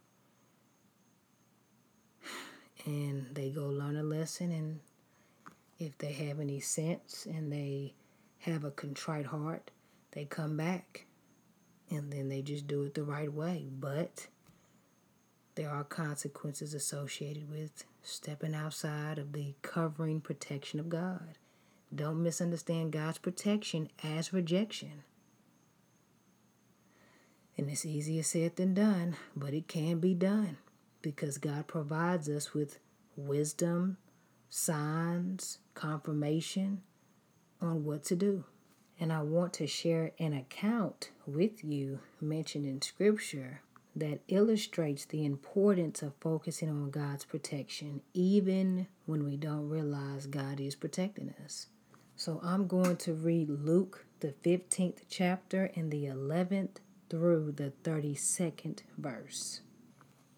And 2.87 3.29
they 3.33 3.51
go 3.51 3.67
learn 3.67 3.97
a 3.97 4.03
lesson 4.03 4.53
and 4.53 4.81
if 5.79 5.97
they 5.99 6.13
have 6.13 6.39
any 6.39 6.61
sense 6.61 7.27
and 7.27 7.51
they 7.51 7.95
have 8.41 8.65
a 8.65 8.71
contrite 8.71 9.27
heart, 9.27 9.71
they 10.13 10.25
come 10.27 10.57
back 10.57 11.07
and 11.91 12.13
then 12.13 12.29
they 12.29 12.43
just 12.43 12.67
do 12.67 12.83
it 12.83 12.95
the 12.95 13.03
right 13.03 13.33
way. 13.33 13.69
But 13.71 14.27
there 15.55 15.71
are 15.71 15.85
consequences 15.85 16.75
associated 16.75 17.51
with 17.51 17.85
stepping 18.03 18.55
outside 18.55 19.19
of 19.19 19.33
the 19.33 19.55
covering 19.63 20.21
protection 20.21 20.79
of 20.79 20.89
God. 20.89 21.39
Don't 21.95 22.23
misunderstand 22.23 22.93
God's 22.93 23.19
protection 23.19 23.89
as 24.03 24.33
rejection. 24.33 25.05
And 27.57 27.71
it's 27.71 27.87
easier 27.87 28.25
said 28.25 28.57
than 28.57 28.75
done, 28.75 29.17
but 29.37 29.55
it 29.55 29.69
can 29.69 30.01
be 30.01 30.13
done 30.13 30.57
because 31.03 31.39
God 31.39 31.69
provides 31.69 32.29
us 32.29 32.53
with 32.53 32.79
wisdom, 33.17 33.99
signs, 34.49 35.59
confirmation 35.75 36.83
on 37.61 37.85
what 37.85 38.03
to 38.05 38.17
do. 38.17 38.45
And 38.99 39.13
I 39.13 39.23
want 39.23 39.53
to 39.55 39.67
share 39.67 40.13
an 40.19 40.33
account 40.33 41.11
with 41.27 41.63
you 41.63 42.01
mentioned 42.21 42.67
in 42.67 42.83
Scripture 42.83 43.61
that 43.95 44.21
illustrates 44.27 45.05
the 45.05 45.25
importance 45.25 46.03
of 46.03 46.15
focusing 46.21 46.69
on 46.69 46.91
God's 46.91 47.25
protection, 47.25 48.01
even 48.13 48.89
when 49.07 49.25
we 49.25 49.37
don't 49.37 49.69
realize 49.69 50.27
God 50.27 50.59
is 50.59 50.75
protecting 50.75 51.33
us. 51.45 51.69
So 52.17 52.41
I'm 52.43 52.67
going 52.67 52.97
to 52.99 53.13
read 53.13 53.49
Luke, 53.51 54.07
the 54.21 54.35
15th 54.45 55.03
chapter, 55.09 55.71
and 55.75 55.91
the 55.91 56.05
11th 56.05 56.77
through 57.11 57.53
the 57.53 57.73
32nd 57.83 58.81
verse. 58.97 59.61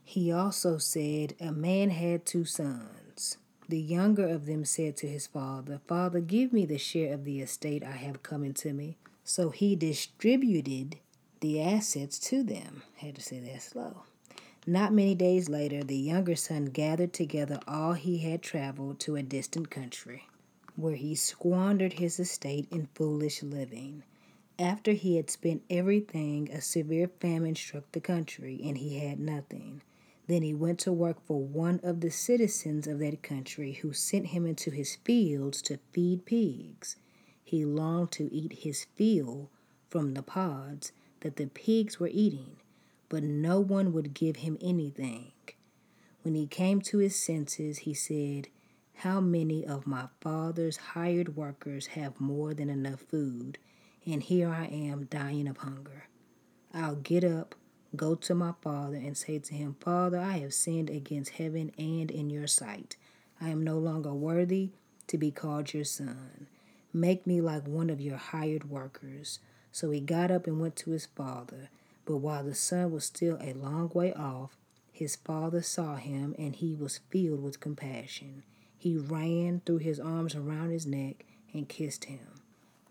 He 0.05 0.33
also 0.33 0.79
said, 0.79 1.35
A 1.41 1.53
man 1.53 1.91
had 1.91 2.25
two 2.25 2.45
sons. 2.45 3.39
The 3.69 3.81
younger 3.81 4.29
of 4.29 4.47
them 4.47 4.65
said 4.65 4.97
to 4.99 5.09
his 5.09 5.27
father, 5.27 5.81
Father, 5.89 6.21
give 6.21 6.53
me 6.53 6.65
the 6.65 6.79
share 6.79 7.13
of 7.13 7.25
the 7.25 7.41
estate 7.41 7.83
I 7.85 7.93
have 7.97 8.23
coming 8.23 8.55
to 8.55 8.73
me. 8.73 8.97
So 9.25 9.51
he 9.51 9.75
distributed 9.75 10.99
the 11.41 11.61
assets 11.61 12.19
to 12.21 12.45
them. 12.45 12.83
I 13.03 13.07
had 13.07 13.17
to 13.17 13.21
say 13.21 13.41
that 13.41 13.63
slow. 13.63 14.03
Not 14.67 14.93
many 14.93 15.15
days 15.15 15.49
later, 15.49 15.83
the 15.83 15.97
younger 15.97 16.37
son 16.37 16.67
gathered 16.67 17.13
together 17.13 17.61
all 17.67 17.93
he 17.93 18.19
had 18.19 18.43
traveled 18.43 18.99
to 19.01 19.17
a 19.17 19.23
distant 19.23 19.71
country, 19.71 20.27
where 20.77 20.95
he 20.95 21.15
squandered 21.15 21.95
his 21.95 22.21
estate 22.21 22.69
in 22.71 22.89
foolish 22.95 23.43
living. 23.43 24.03
After 24.59 24.93
he 24.93 25.17
had 25.17 25.31
spent 25.31 25.63
everything, 25.69 26.51
a 26.51 26.61
severe 26.61 27.09
famine 27.21 27.55
struck 27.57 27.91
the 27.93 28.01
country, 28.01 28.61
and 28.65 28.79
he 28.79 28.99
had 28.99 29.19
nothing. 29.19 29.83
Then 30.29 30.43
he 30.43 30.55
went 30.55 30.81
to 30.81 30.93
work 30.93 31.25
for 31.27 31.41
one 31.41 31.81
of 31.83 32.01
the 32.01 32.11
citizens 32.11 32.87
of 32.87 32.99
that 32.99 33.23
country 33.23 33.73
who 33.73 33.93
sent 33.93 34.29
him 34.29 34.47
into 34.47 34.71
his 34.71 34.97
fields 34.97 35.63
to 35.63 35.79
feed 35.93 36.25
pigs. 36.25 36.97
He 37.45 37.65
longed 37.65 38.13
to 38.13 38.33
eat 38.35 38.53
his 38.65 38.87
fill 38.97 39.51
from 39.89 40.15
the 40.15 40.23
pods 40.23 40.93
that 41.21 41.37
the 41.37 41.47
pigs 41.47 42.01
were 42.01 42.11
eating, 42.13 42.57
but 43.09 43.23
no 43.23 43.61
one 43.61 43.93
would 43.93 44.15
give 44.15 44.37
him 44.37 44.59
anything. 44.61 45.33
When 46.23 46.35
he 46.35 46.47
came 46.47 46.81
to 46.83 46.99
his 46.99 47.15
senses, 47.15 47.79
he 47.79 47.95
said, 47.95 48.49
How 49.01 49.21
many 49.21 49.65
of 49.65 49.87
my 49.87 50.09
father's 50.21 50.77
hired 50.77 51.37
workers 51.37 51.89
have 51.89 52.21
more 52.21 52.55
than 52.55 52.71
enough 52.71 53.01
food, 53.01 53.59
and 54.07 54.23
here 54.23 54.49
I 54.49 54.67
am 54.67 55.05
dying 55.05 55.47
of 55.49 55.59
hunger? 55.59 56.09
I'll 56.73 56.97
get 56.97 57.25
up 57.25 57.55
go 57.97 58.15
to 58.15 58.35
my 58.35 58.53
father 58.63 58.97
and 58.97 59.17
say 59.17 59.39
to 59.39 59.55
him, 59.55 59.77
Father, 59.81 60.19
I 60.19 60.39
have 60.39 60.55
sinned 60.55 60.91
against 60.91 61.33
heaven 61.33 61.73
and 61.79 62.11
in 62.11 62.31
your 62.31 62.47
sight. 62.47 62.97
I 63.41 63.49
am 63.49 63.65
no 63.65 63.79
longer 63.79 64.13
worthy 64.13 64.71
to 65.07 65.19
be 65.19 65.31
called 65.31 65.73
your 65.73 65.85
son. 65.85 66.47
Make 66.93 67.27
me 67.27 67.41
like 67.41 67.67
one 67.67 67.91
of 67.91 68.01
your 68.01 68.17
hired 68.17 68.71
workers. 68.71 69.39
So 69.73 69.91
he 69.91 70.01
got 70.01 70.31
up 70.31 70.47
and 70.47 70.61
went 70.61 70.77
to 70.77 70.91
his 70.91 71.07
father. 71.07 71.71
But 72.05 72.19
while 72.19 72.45
the 72.45 72.55
son 72.55 72.93
was 72.93 73.05
still 73.05 73.39
a 73.41 73.53
long 73.53 73.91
way 73.93 74.13
off, 74.13 74.57
his 74.93 75.17
father 75.17 75.63
saw 75.63 75.97
him 75.97 76.35
and 76.39 76.57
he 76.57 76.75
was 76.75 77.01
filled 77.11 77.43
with 77.43 77.61
compassion. 77.61 78.45
He 78.87 78.97
ran, 78.97 79.63
threw 79.67 79.79
his 79.79 79.99
arms 79.99 80.37
around 80.37 80.71
his 80.71 80.87
neck, 80.87 81.25
and 81.53 81.69
kissed 81.69 82.05
him. 82.05 82.41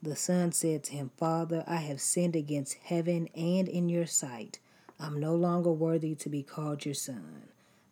The 0.03 0.17
son 0.17 0.51
said 0.51 0.83
to 0.83 0.91
him, 0.91 1.11
Father, 1.15 1.63
I 1.65 1.77
have 1.77 2.01
sinned 2.01 2.35
against 2.35 2.73
heaven 2.83 3.29
and 3.33 3.69
in 3.69 3.87
your 3.87 4.05
sight. 4.05 4.59
I'm 4.99 5.21
no 5.21 5.33
longer 5.33 5.71
worthy 5.71 6.13
to 6.13 6.27
be 6.27 6.43
called 6.43 6.83
your 6.83 6.95
son. 6.95 7.43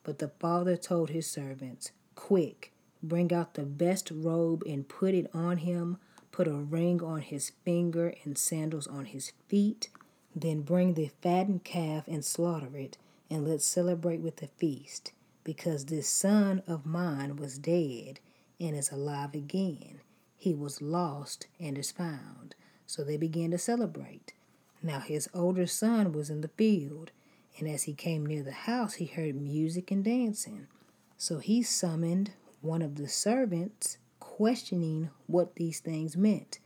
But 0.03 0.19
the 0.19 0.27
father 0.27 0.75
told 0.75 1.11
his 1.11 1.27
servants, 1.27 1.93
Quick, 2.13 2.73
bring 3.01 3.31
out 3.31 3.53
the 3.53 3.63
best 3.63 4.11
robe 4.11 4.63
and 4.67 4.85
put 4.85 5.13
it 5.13 5.33
on 5.33 5.59
him, 5.59 5.95
put 6.33 6.45
a 6.49 6.51
ring 6.51 7.01
on 7.01 7.21
his 7.21 7.53
finger 7.63 8.13
and 8.25 8.37
sandals 8.37 8.85
on 8.85 9.05
his 9.05 9.31
feet. 9.47 9.87
Then 10.35 10.63
bring 10.63 10.95
the 10.95 11.11
fattened 11.21 11.63
calf 11.63 12.09
and 12.09 12.25
slaughter 12.25 12.75
it, 12.75 12.97
and 13.29 13.47
let's 13.47 13.65
celebrate 13.65 14.19
with 14.19 14.43
a 14.43 14.47
feast, 14.47 15.13
because 15.43 15.85
this 15.85 16.07
son 16.07 16.61
of 16.67 16.85
mine 16.85 17.35
was 17.35 17.57
dead 17.57 18.19
and 18.59 18.75
is 18.75 18.91
alive 18.91 19.33
again. 19.33 19.99
He 20.37 20.53
was 20.53 20.81
lost 20.81 21.47
and 21.59 21.77
is 21.77 21.91
found. 21.91 22.55
So 22.85 23.03
they 23.03 23.17
began 23.17 23.51
to 23.51 23.57
celebrate. 23.57 24.33
Now 24.81 24.99
his 24.99 25.29
older 25.33 25.65
son 25.65 26.11
was 26.11 26.29
in 26.29 26.41
the 26.41 26.49
field, 26.49 27.11
and 27.57 27.67
as 27.67 27.83
he 27.83 27.93
came 27.93 28.25
near 28.25 28.43
the 28.43 28.51
house, 28.51 28.95
he 28.95 29.05
heard 29.05 29.35
music 29.39 29.91
and 29.91 30.03
dancing. 30.03 30.67
So 31.17 31.37
he 31.39 31.63
summoned 31.63 32.31
one 32.61 32.81
of 32.81 32.95
the 32.95 33.07
servants, 33.07 33.97
questioning 34.19 35.09
what 35.27 35.55
these 35.55 35.79
things 35.79 36.17
meant. 36.17 36.59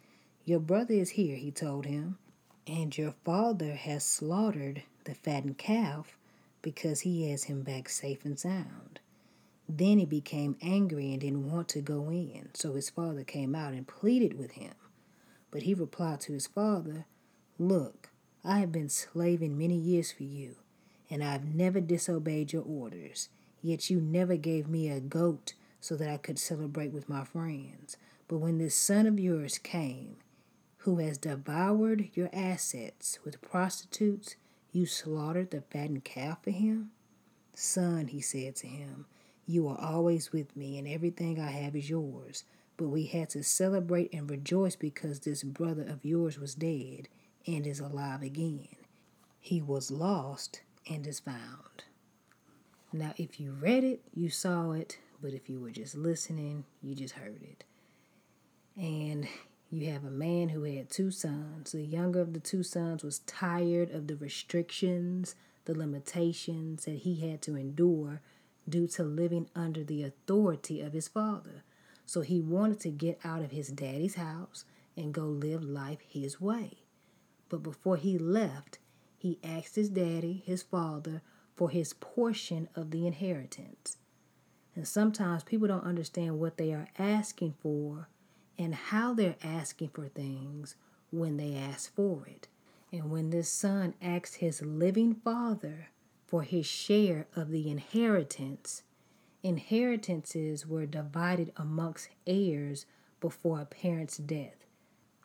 Your 0.45 0.59
brother 0.59 0.93
is 0.93 1.11
here, 1.11 1.35
he 1.35 1.51
told 1.51 1.85
him, 1.85 2.17
and 2.65 2.97
your 2.97 3.13
father 3.23 3.75
has 3.75 4.03
slaughtered 4.03 4.83
the 5.03 5.13
fattened 5.13 5.57
calf 5.57 6.16
because 6.67 6.99
he 6.99 7.31
has 7.31 7.45
him 7.45 7.61
back 7.61 7.87
safe 7.87 8.25
and 8.25 8.37
sound. 8.37 8.99
Then 9.69 9.99
he 9.99 10.05
became 10.05 10.57
angry 10.61 11.13
and 11.13 11.21
didn't 11.21 11.49
want 11.49 11.69
to 11.69 11.79
go 11.79 12.11
in, 12.11 12.49
so 12.53 12.73
his 12.73 12.89
father 12.89 13.23
came 13.23 13.55
out 13.55 13.71
and 13.71 13.87
pleaded 13.87 14.37
with 14.37 14.51
him. 14.51 14.73
But 15.49 15.61
he 15.61 15.73
replied 15.73 16.19
to 16.21 16.33
his 16.33 16.45
father, 16.45 17.05
Look, 17.57 18.09
I 18.43 18.59
have 18.59 18.73
been 18.73 18.89
slaving 18.89 19.57
many 19.57 19.77
years 19.77 20.11
for 20.11 20.23
you, 20.23 20.57
and 21.09 21.23
I 21.23 21.31
have 21.31 21.55
never 21.55 21.79
disobeyed 21.79 22.51
your 22.51 22.63
orders. 22.63 23.29
Yet 23.61 23.89
you 23.89 24.01
never 24.01 24.35
gave 24.35 24.67
me 24.67 24.89
a 24.89 24.99
goat 24.99 25.53
so 25.79 25.95
that 25.95 26.09
I 26.09 26.17
could 26.17 26.37
celebrate 26.37 26.91
with 26.91 27.07
my 27.07 27.23
friends. 27.23 27.95
But 28.27 28.39
when 28.39 28.57
this 28.57 28.75
son 28.75 29.07
of 29.07 29.17
yours 29.17 29.57
came, 29.57 30.17
who 30.79 30.97
has 30.97 31.17
devoured 31.17 32.09
your 32.13 32.29
assets 32.33 33.19
with 33.23 33.41
prostitutes, 33.41 34.35
you 34.77 34.85
slaughtered 34.85 35.51
the 35.51 35.61
fattened 35.61 36.03
calf 36.03 36.43
for 36.43 36.51
him? 36.51 36.91
Son, 37.53 38.07
he 38.07 38.21
said 38.21 38.55
to 38.57 38.67
him, 38.67 39.05
you 39.47 39.67
are 39.69 39.79
always 39.79 40.33
with 40.33 40.55
me, 40.57 40.77
and 40.77 40.87
everything 40.87 41.39
I 41.39 41.49
have 41.51 41.75
is 41.75 41.89
yours. 41.89 42.43
But 42.75 42.89
we 42.89 43.05
had 43.05 43.29
to 43.29 43.43
celebrate 43.43 44.13
and 44.13 44.29
rejoice 44.29 44.75
because 44.75 45.21
this 45.21 45.41
brother 45.41 45.83
of 45.83 46.03
yours 46.05 46.37
was 46.37 46.53
dead 46.53 47.07
and 47.47 47.65
is 47.65 47.79
alive 47.79 48.21
again. 48.21 48.67
He 49.39 49.61
was 49.61 49.89
lost 49.89 50.61
and 50.87 51.07
is 51.07 51.21
found. 51.21 51.85
Now, 52.91 53.13
if 53.17 53.39
you 53.39 53.53
read 53.53 53.85
it, 53.85 54.01
you 54.13 54.29
saw 54.29 54.73
it, 54.73 54.99
but 55.21 55.33
if 55.33 55.49
you 55.49 55.59
were 55.61 55.71
just 55.71 55.95
listening, 55.95 56.65
you 56.83 56.93
just 56.93 57.15
heard 57.15 57.41
it. 57.41 57.63
And 58.75 59.27
you 59.69 59.91
have 59.91 60.05
a 60.05 60.09
man 60.09 60.49
who 60.49 60.63
had 60.63 60.89
two 60.89 61.11
sons. 61.11 61.73
The 61.73 61.83
younger 61.83 62.21
of 62.21 62.33
the 62.33 62.39
two 62.39 62.63
sons 62.63 63.03
was 63.03 63.19
tired 63.19 63.91
of 63.91 64.07
the 64.07 64.15
restrictions, 64.15 65.35
the 65.65 65.77
limitations 65.77 66.85
that 66.85 66.99
he 66.99 67.15
had 67.29 67.41
to 67.43 67.55
endure 67.55 68.21
due 68.67 68.87
to 68.87 69.03
living 69.03 69.49
under 69.55 69.83
the 69.83 70.03
authority 70.03 70.81
of 70.81 70.93
his 70.93 71.07
father. 71.07 71.63
So 72.05 72.21
he 72.21 72.39
wanted 72.39 72.79
to 72.81 72.89
get 72.89 73.19
out 73.25 73.41
of 73.41 73.51
his 73.51 73.67
daddy's 73.67 74.15
house 74.15 74.63
and 74.95 75.13
go 75.13 75.25
live 75.25 75.63
life 75.63 75.99
his 76.07 76.39
way. 76.39 76.79
But 77.49 77.63
before 77.63 77.97
he 77.97 78.17
left, 78.17 78.79
he 79.17 79.39
asked 79.43 79.75
his 79.75 79.89
daddy, 79.89 80.43
his 80.45 80.63
father, 80.63 81.21
for 81.55 81.69
his 81.69 81.93
portion 81.93 82.69
of 82.75 82.91
the 82.91 83.05
inheritance. 83.05 83.97
And 84.75 84.87
sometimes 84.87 85.43
people 85.43 85.67
don't 85.67 85.83
understand 85.83 86.39
what 86.39 86.57
they 86.57 86.71
are 86.71 86.87
asking 86.97 87.55
for 87.59 88.07
and 88.57 88.73
how 88.73 89.13
they're 89.13 89.35
asking 89.43 89.89
for 89.89 90.07
things 90.07 90.75
when 91.11 91.37
they 91.37 91.55
ask 91.55 91.93
for 91.95 92.25
it. 92.27 92.47
And 92.91 93.11
when 93.11 93.29
this 93.29 93.49
son 93.49 93.93
asks 94.01 94.35
his 94.35 94.61
living 94.61 95.15
father 95.15 95.89
for 96.25 96.43
his 96.43 96.65
share 96.65 97.27
of 97.35 97.49
the 97.49 97.69
inheritance, 97.69 98.83
inheritances 99.43 100.65
were 100.65 100.85
divided 100.85 101.51
amongst 101.57 102.09
heirs 102.25 102.85
before 103.19 103.61
a 103.61 103.65
parent's 103.65 104.17
death. 104.17 104.65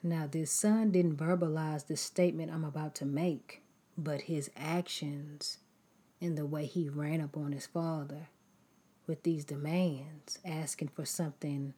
Now, 0.03 0.27
this 0.27 0.51
son 0.51 0.90
didn't 0.90 1.16
verbalize 1.16 1.87
the 1.87 1.97
statement 1.97 2.53
I'm 2.53 2.64
about 2.64 2.95
to 2.97 3.07
make, 3.07 3.62
but 3.97 4.23
his 4.23 4.51
actions 4.57 5.59
and 6.21 6.37
the 6.37 6.47
way 6.47 6.66
he 6.66 6.88
ran 6.88 7.21
up 7.21 7.37
on 7.37 7.53
his 7.53 7.66
father 7.66 8.29
with 9.07 9.23
these 9.23 9.45
demands, 9.45 10.38
asking 10.45 10.88
for 10.88 11.05
something 11.05 11.75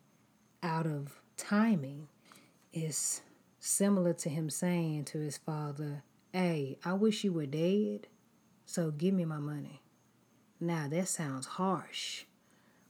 out 0.63 0.87
of 0.87 1.21
timing, 1.37 2.09
is 2.73 3.23
similar 3.59 4.13
to 4.13 4.29
him 4.29 4.51
saying 4.51 5.05
to 5.07 5.19
his 5.19 5.39
father, 5.39 6.03
Hey, 6.33 6.79
I 6.85 6.95
wish 6.95 7.23
you 7.25 7.33
were 7.33 7.47
dead, 7.47 8.09
so 8.67 8.91
give 8.91 9.15
me 9.15 9.25
my 9.25 9.39
money. 9.39 9.81
Now, 10.61 10.89
that 10.89 11.09
sounds 11.09 11.47
harsh, 11.47 12.25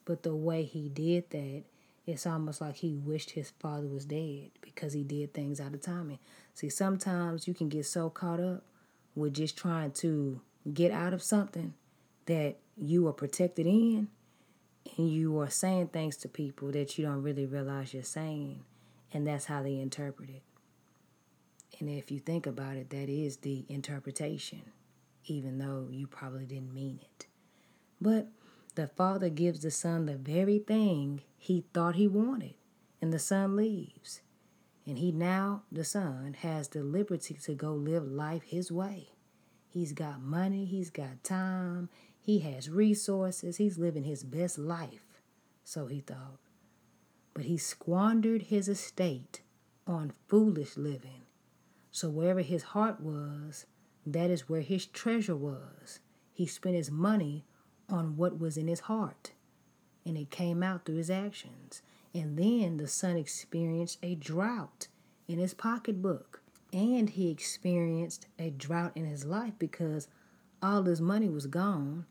but 0.04 0.22
the 0.22 0.35
way 0.35 0.64
he 0.64 0.88
did 0.88 1.30
that, 1.30 1.64
it's 2.07 2.26
almost 2.26 2.61
like 2.61 2.76
he 2.76 2.94
wished 2.94 3.30
his 3.30 3.50
father 3.61 3.87
was 3.87 4.04
dead 4.04 4.50
because 4.61 4.92
he 4.92 5.02
did 5.02 5.33
things 5.33 5.61
out 5.61 5.74
of 5.74 5.80
timing. 5.80 6.18
See, 6.54 6.68
sometimes 6.68 7.48
you 7.48 7.54
can 7.54 7.68
get 7.68 7.87
so 7.87 8.11
caught 8.11 8.40
up 8.40 8.64
with 9.14 9.35
just 9.35 9.57
trying 9.57 9.92
to 9.92 10.40
get 10.72 10.92
out 10.92 11.14
of 11.14 11.22
something 11.22 11.74
that 12.26 12.57
you 12.76 13.07
are 13.09 13.12
protected 13.12 13.66
in 13.66 14.09
and 14.97 15.09
you 15.09 15.38
are 15.40 15.51
saying 15.51 15.88
things 15.88 16.16
to 16.18 16.29
people 16.29 16.70
that 16.73 16.99
you 16.99 17.05
don't 17.05 17.23
really 17.23 17.47
realize 17.47 17.94
you're 17.94 18.03
saying 18.03 18.64
and 19.12 19.27
that's 19.27 19.47
how 19.47 19.62
they 19.62 19.77
interpret 19.77 20.29
it. 20.29 20.42
And 21.81 21.88
if 21.88 22.11
you 22.11 22.18
think 22.18 22.47
about 22.47 22.77
it 22.77 22.90
that 22.90 23.09
is 23.09 23.38
the 23.38 23.64
interpretation 23.68 24.62
even 25.27 25.59
though 25.59 25.88
you 25.90 26.07
probably 26.07 26.44
didn't 26.44 26.75
mean 26.75 27.01
it. 27.03 27.27
But 28.01 28.29
the 28.75 28.88
father 28.88 29.29
gives 29.29 29.61
the 29.61 29.70
son 29.70 30.07
the 30.07 30.16
very 30.16 30.59
thing 30.59 31.23
he 31.37 31.64
thought 31.73 31.94
he 31.94 32.09
wanted 32.09 32.55
and 33.01 33.12
the 33.12 33.18
son 33.18 33.57
leaves. 33.57 34.20
And 34.87 34.99
he 34.99 35.12
now 35.12 35.62
the 35.73 35.85
son 35.85 36.37
has 36.40 36.68
the 36.68 36.83
liberty 36.83 37.35
to 37.44 37.55
go 37.55 37.73
live 37.73 38.05
life 38.05 38.42
his 38.42 38.70
way. 38.70 39.11
He's 39.68 39.92
got 39.92 40.23
money, 40.23 40.66
he's 40.66 40.90
got 40.90 41.25
time, 41.25 41.88
he 42.25 42.39
has 42.39 42.71
resources, 42.71 43.59
he's 43.59 43.77
living 43.77 44.05
his 44.05 44.23
best 44.25 44.59
life, 44.59 45.21
so 45.63 45.89
he 45.89 46.01
thought. 46.01 46.39
But 47.35 47.45
he 47.45 47.59
squandered 47.59 48.45
his 48.45 48.67
estate 48.67 49.43
on 49.87 50.15
foolish 50.27 50.79
living. 50.79 51.27
So 51.91 52.09
wherever 52.09 52.41
his 52.41 52.63
heart 52.63 52.99
was, 52.99 53.67
that 54.07 54.31
is 54.31 54.49
where 54.49 54.63
his 54.63 54.87
treasure 54.87 55.37
was. 55.37 56.01
He 56.33 56.47
spent 56.47 56.77
his 56.77 56.91
money 56.91 57.45
on 57.91 58.17
what 58.17 58.41
was 58.41 58.57
in 58.57 58.69
his 58.69 58.81
heart, 58.81 59.33
and 60.07 60.17
it 60.17 60.31
came 60.31 60.63
out 60.63 60.87
through 60.87 60.97
his 60.97 61.11
actions. 61.11 61.83
And 62.15 62.39
then 62.39 62.79
the 62.79 62.89
son 62.89 63.19
experienced 63.19 63.99
a 64.03 64.15
drought 64.15 64.89
in 65.29 65.39
his 65.39 65.53
pocketbook 65.53 66.41
and 66.73 67.11
he 67.11 67.31
experienced 67.31 68.27
a 68.39 68.51
drought 68.51 68.93
in 68.95 69.05
his 69.05 69.25
life 69.25 69.53
because 69.59 70.09
all 70.63 70.83
his 70.85 71.01
money 71.01 71.29
was 71.29 71.47
gone 71.47 72.07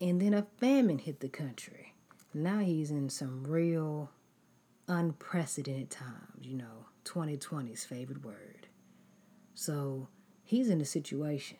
and 0.00 0.20
then 0.20 0.34
a 0.34 0.46
famine 0.58 0.98
hit 0.98 1.20
the 1.20 1.28
country. 1.28 1.94
Now 2.32 2.58
he's 2.58 2.90
in 2.90 3.10
some 3.10 3.44
real 3.44 4.10
unprecedented 4.88 5.90
times, 5.90 6.42
you 6.42 6.56
know, 6.56 6.86
2020's 7.04 7.84
favorite 7.84 8.24
word. 8.24 8.68
So 9.54 10.08
he's 10.42 10.68
in 10.68 10.80
a 10.80 10.86
situation, 10.86 11.58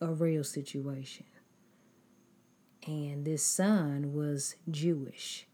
a 0.00 0.12
real 0.12 0.44
situation. 0.44 1.26
And 2.86 3.24
this 3.24 3.42
son 3.42 4.14
was 4.14 4.54
Jewish. 4.70 5.46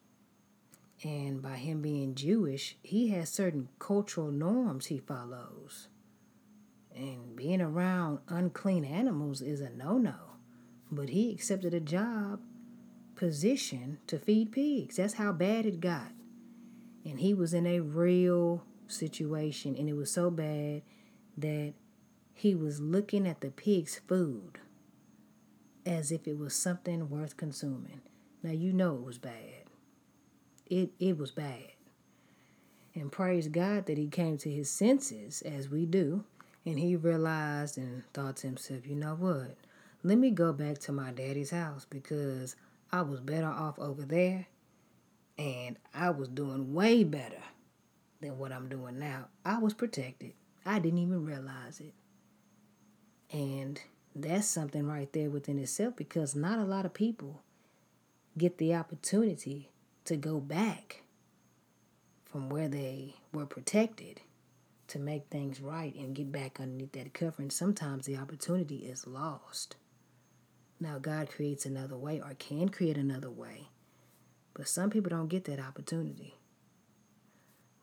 And 1.02 1.40
by 1.40 1.56
him 1.56 1.80
being 1.80 2.14
Jewish, 2.14 2.76
he 2.82 3.08
has 3.08 3.30
certain 3.30 3.68
cultural 3.78 4.30
norms 4.30 4.86
he 4.86 4.98
follows. 4.98 5.88
And 6.94 7.34
being 7.34 7.62
around 7.62 8.18
unclean 8.28 8.84
animals 8.84 9.40
is 9.40 9.60
a 9.60 9.70
no 9.70 9.96
no. 9.96 10.31
But 10.92 11.08
he 11.08 11.32
accepted 11.32 11.72
a 11.72 11.80
job 11.80 12.40
position 13.16 13.98
to 14.06 14.18
feed 14.18 14.52
pigs. 14.52 14.96
That's 14.96 15.14
how 15.14 15.32
bad 15.32 15.64
it 15.64 15.80
got. 15.80 16.12
And 17.02 17.18
he 17.18 17.32
was 17.32 17.54
in 17.54 17.66
a 17.66 17.80
real 17.80 18.62
situation, 18.88 19.74
and 19.74 19.88
it 19.88 19.94
was 19.94 20.10
so 20.10 20.30
bad 20.30 20.82
that 21.38 21.72
he 22.34 22.54
was 22.54 22.78
looking 22.78 23.26
at 23.26 23.40
the 23.40 23.50
pig's 23.50 24.00
food 24.06 24.58
as 25.86 26.12
if 26.12 26.28
it 26.28 26.38
was 26.38 26.54
something 26.54 27.08
worth 27.08 27.38
consuming. 27.38 28.02
Now 28.42 28.52
you 28.52 28.72
know 28.72 28.96
it 28.96 29.04
was 29.04 29.18
bad. 29.18 29.64
It 30.66 30.90
it 31.00 31.16
was 31.16 31.30
bad. 31.30 31.72
And 32.94 33.10
praise 33.10 33.48
God 33.48 33.86
that 33.86 33.96
he 33.96 34.08
came 34.08 34.36
to 34.38 34.50
his 34.50 34.70
senses 34.70 35.40
as 35.42 35.70
we 35.70 35.86
do 35.86 36.24
and 36.66 36.78
he 36.78 36.94
realized 36.94 37.78
and 37.78 38.04
thought 38.12 38.36
to 38.38 38.46
himself, 38.46 38.86
you 38.86 38.94
know 38.94 39.14
what? 39.14 39.56
Let 40.04 40.18
me 40.18 40.30
go 40.30 40.52
back 40.52 40.78
to 40.80 40.92
my 40.92 41.12
daddy's 41.12 41.50
house 41.50 41.86
because 41.88 42.56
I 42.90 43.02
was 43.02 43.20
better 43.20 43.46
off 43.46 43.78
over 43.78 44.02
there 44.02 44.46
and 45.38 45.76
I 45.94 46.10
was 46.10 46.28
doing 46.28 46.74
way 46.74 47.04
better 47.04 47.42
than 48.20 48.38
what 48.38 48.52
I'm 48.52 48.68
doing 48.68 48.98
now. 48.98 49.26
I 49.44 49.58
was 49.58 49.74
protected. 49.74 50.32
I 50.66 50.80
didn't 50.80 50.98
even 50.98 51.24
realize 51.24 51.80
it. 51.80 51.94
And 53.30 53.80
that's 54.14 54.46
something 54.46 54.86
right 54.86 55.12
there 55.12 55.30
within 55.30 55.58
itself 55.58 55.96
because 55.96 56.34
not 56.34 56.58
a 56.58 56.64
lot 56.64 56.84
of 56.84 56.94
people 56.94 57.42
get 58.36 58.58
the 58.58 58.74
opportunity 58.74 59.70
to 60.04 60.16
go 60.16 60.40
back 60.40 61.02
from 62.24 62.48
where 62.48 62.68
they 62.68 63.14
were 63.32 63.46
protected 63.46 64.20
to 64.88 64.98
make 64.98 65.28
things 65.28 65.60
right 65.60 65.94
and 65.94 66.14
get 66.14 66.32
back 66.32 66.60
underneath 66.60 66.92
that 66.92 67.14
covering, 67.14 67.50
sometimes 67.50 68.04
the 68.04 68.16
opportunity 68.16 68.78
is 68.78 69.06
lost. 69.06 69.76
Now, 70.82 70.98
God 70.98 71.30
creates 71.30 71.64
another 71.64 71.96
way 71.96 72.20
or 72.20 72.34
can 72.34 72.68
create 72.68 72.98
another 72.98 73.30
way, 73.30 73.68
but 74.52 74.66
some 74.66 74.90
people 74.90 75.10
don't 75.10 75.28
get 75.28 75.44
that 75.44 75.60
opportunity. 75.60 76.34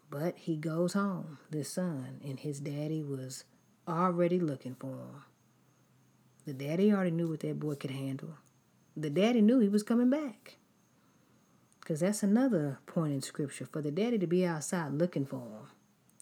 But 0.09 0.37
he 0.37 0.57
goes 0.57 0.91
home, 0.95 1.37
the 1.49 1.63
son, 1.63 2.19
and 2.25 2.37
his 2.37 2.59
daddy 2.59 3.01
was 3.01 3.45
already 3.87 4.37
looking 4.37 4.75
for 4.75 4.87
him. 4.87 5.23
The 6.45 6.51
daddy 6.51 6.91
already 6.91 7.11
knew 7.11 7.29
what 7.29 7.39
that 7.39 7.57
boy 7.57 7.75
could 7.75 7.91
handle. 7.91 8.35
The 8.97 9.09
daddy 9.09 9.39
knew 9.39 9.59
he 9.59 9.69
was 9.69 9.83
coming 9.83 10.09
back. 10.09 10.57
Because 11.79 12.01
that's 12.01 12.21
another 12.21 12.79
point 12.85 13.13
in 13.13 13.21
scripture 13.21 13.65
for 13.65 13.81
the 13.81 13.91
daddy 13.91 14.17
to 14.17 14.27
be 14.27 14.45
outside 14.45 14.91
looking 14.91 15.25
for 15.25 15.37
him. 15.37 15.67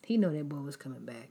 He 0.05 0.15
know 0.15 0.31
that 0.31 0.47
boy 0.47 0.57
was 0.57 0.77
coming 0.77 1.05
back. 1.05 1.29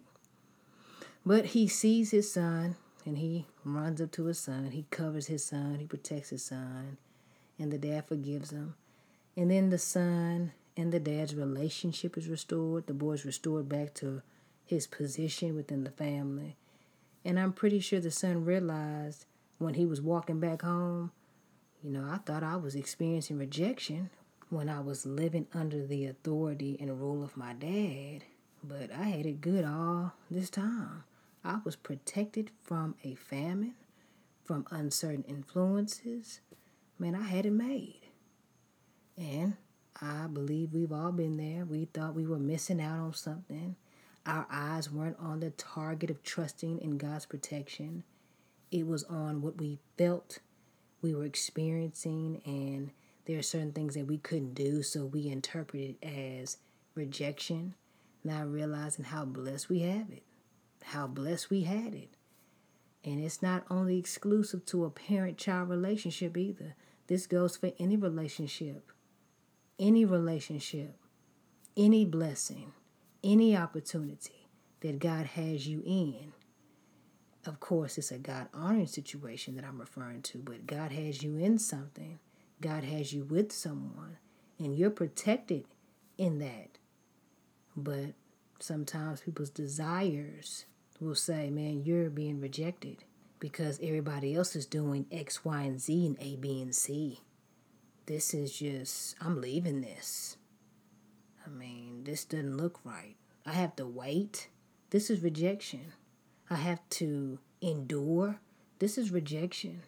But 1.25 1.47
he 1.47 1.69
sees 1.69 2.11
his 2.11 2.33
son 2.33 2.75
and 3.07 3.19
he 3.19 3.47
runs 3.65 4.01
up 4.01 4.11
to 4.13 4.25
his 4.25 4.41
son. 4.41 4.71
He 4.73 4.85
covers 4.91 5.29
his 5.29 5.45
son. 5.45 5.77
He 5.79 5.87
protects 5.87 6.31
his 6.31 6.45
son. 6.45 6.99
And 7.59 7.73
the 7.73 7.79
dad 7.79 8.07
forgives 8.07 8.51
him. 8.51 8.75
And 9.37 9.51
then 9.51 9.71
the 9.71 9.79
son 9.79 10.53
and 10.77 10.93
the 10.93 11.01
dad's 11.01 11.35
relationship 11.35 12.19
is 12.19 12.29
restored. 12.29 12.87
The 12.87 12.95
boy's 12.95 13.25
restored 13.25 13.69
back 13.69 13.95
to 13.95 14.23
his 14.67 14.87
position 14.89 15.55
within 15.55 15.85
the 15.85 15.91
family. 15.91 16.57
And 17.25 17.39
I'm 17.39 17.53
pretty 17.53 17.81
sure 17.81 18.01
the 18.01 18.11
son 18.11 18.45
realized 18.45 19.25
when 19.59 19.75
he 19.75 19.87
was 19.87 20.03
walking 20.03 20.41
back 20.41 20.63
home, 20.63 21.13
you 21.83 21.91
know, 21.91 22.09
I 22.11 22.19
thought 22.19 22.43
I 22.43 22.57
was 22.57 22.75
experiencing 22.75 23.39
rejection 23.39 24.11
when 24.51 24.69
I 24.69 24.81
was 24.81 25.07
living 25.07 25.47
under 25.55 25.87
the 25.87 26.07
authority 26.07 26.77
and 26.81 27.01
rule 27.01 27.23
of 27.23 27.37
my 27.37 27.53
dad. 27.53 28.25
But 28.65 28.91
I 28.91 29.05
had 29.05 29.27
it 29.27 29.41
good 29.41 29.65
all 29.65 30.13
this 30.31 30.51
time. 30.51 31.05
I 31.47 31.59
was 31.65 31.77
protected 31.77 32.51
from 32.65 32.97
a 33.05 33.15
famine, 33.15 33.75
from 34.45 34.67
uncertain 34.73 35.25
influences. 35.29 36.41
Man, 36.99 37.15
I 37.15 37.23
had 37.23 37.47
it 37.47 37.53
made. 37.53 38.01
And 39.17 39.55
I 40.03 40.27
believe 40.27 40.73
we've 40.73 40.93
all 40.93 41.13
been 41.13 41.37
there. 41.37 41.65
We 41.65 41.85
thought 41.85 42.17
we 42.17 42.27
were 42.27 42.41
missing 42.41 42.81
out 42.81 42.99
on 42.99 43.15
something. 43.15 43.77
Our 44.27 44.45
eyes 44.51 44.91
weren't 44.91 45.19
on 45.21 45.39
the 45.39 45.51
target 45.51 46.11
of 46.11 46.25
trusting 46.25 46.81
in 46.81 46.99
God's 46.99 47.27
protection, 47.27 48.03
it 48.73 48.85
was 48.85 49.05
on 49.05 49.41
what 49.41 49.59
we 49.59 49.79
felt 49.97 50.41
we 51.01 51.15
were 51.15 51.25
experiencing, 51.25 52.43
and 52.45 52.91
there 53.27 53.39
are 53.39 53.43
certain 53.43 53.71
things 53.71 53.95
that 53.95 54.07
we 54.09 54.19
couldn't 54.19 54.55
do, 54.55 54.83
so 54.83 55.05
we 55.05 55.29
interpreted 55.29 55.95
as 56.03 56.57
rejection, 56.97 57.75
not 58.25 58.51
realizing 58.51 59.05
how 59.05 59.25
blessed 59.25 59.69
we 59.69 59.81
have 59.81 60.11
it, 60.11 60.25
how 60.87 61.09
blessed 61.09 61.51
we 61.51 61.63
had 61.63 61.95
it. 61.95 62.11
And 63.05 63.23
it's 63.23 63.43
not 63.43 63.65
only 63.69 63.99
exclusive 63.99 64.65
to 64.67 64.85
a 64.85 64.91
parent 64.91 65.37
child 65.37 65.69
relationship 65.69 66.37
either. 66.37 66.77
This 67.09 67.27
goes 67.27 67.57
for 67.57 67.73
any 67.81 67.97
relationship, 67.97 68.93
any 69.81 70.05
relationship, 70.05 70.97
any 71.77 72.05
blessing, 72.05 72.73
any 73.25 73.57
opportunity 73.57 74.49
that 74.81 75.01
God 75.01 75.27
has 75.27 75.67
you 75.67 75.83
in. 75.85 76.33
Of 77.45 77.59
course, 77.59 77.99
it's 77.99 78.13
a 78.13 78.19
God 78.19 78.49
honoring 78.55 78.87
situation 78.87 79.57
that 79.57 79.65
I'm 79.65 79.81
referring 79.81 80.23
to, 80.23 80.39
but 80.39 80.69
God 80.69 80.93
has 80.93 81.21
you 81.21 81.37
in 81.37 81.59
something, 81.59 82.21
God 82.61 82.85
has 82.85 83.13
you 83.13 83.25
with 83.25 83.51
someone, 83.51 84.19
and 84.59 84.77
you're 84.77 84.91
protected 84.91 85.65
in 86.17 86.39
that. 86.39 86.79
But 87.77 88.15
sometimes 88.61 89.21
people's 89.21 89.51
desires 89.51 90.67
will 91.01 91.15
say, 91.15 91.51
man, 91.51 91.83
you're 91.85 92.11
being 92.11 92.41
rejected 92.41 93.05
because 93.39 93.79
everybody 93.83 94.35
else 94.35 94.57
is 94.57 94.67
doing 94.67 95.07
X, 95.11 95.45
Y, 95.45 95.63
and 95.63 95.81
Z 95.81 96.07
and 96.07 96.17
A, 96.21 96.37
B, 96.37 96.61
and 96.61 96.75
C. 96.75 97.21
This 98.07 98.33
is 98.33 98.59
just, 98.59 99.17
I'm 99.21 99.41
leaving 99.41 99.81
this. 99.81 100.37
I 101.45 101.51
mean, 101.51 102.05
this 102.05 102.25
doesn't 102.25 102.57
look 102.57 102.81
right. 102.85 103.17
I 103.45 103.53
have 103.53 103.77
to 103.77 103.87
wait. 103.87 104.49
This 104.91 105.11
is 105.11 105.23
rejection. 105.23 105.93
I 106.49 106.57
have 106.57 106.81
to 106.91 107.39
endure. 107.61 108.41
This 108.79 108.99
is 108.99 109.11
rejection. 109.11 109.83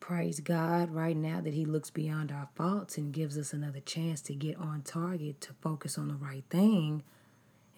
Praise 0.00 0.40
God 0.40 0.90
right 0.90 1.16
now 1.16 1.40
that 1.40 1.54
He 1.54 1.64
looks 1.64 1.90
beyond 1.90 2.32
our 2.32 2.48
faults 2.54 2.96
and 2.96 3.12
gives 3.12 3.36
us 3.36 3.52
another 3.52 3.80
chance 3.80 4.20
to 4.22 4.34
get 4.34 4.56
on 4.56 4.82
target, 4.82 5.40
to 5.42 5.52
focus 5.60 5.98
on 5.98 6.08
the 6.08 6.14
right 6.14 6.44
thing 6.50 7.02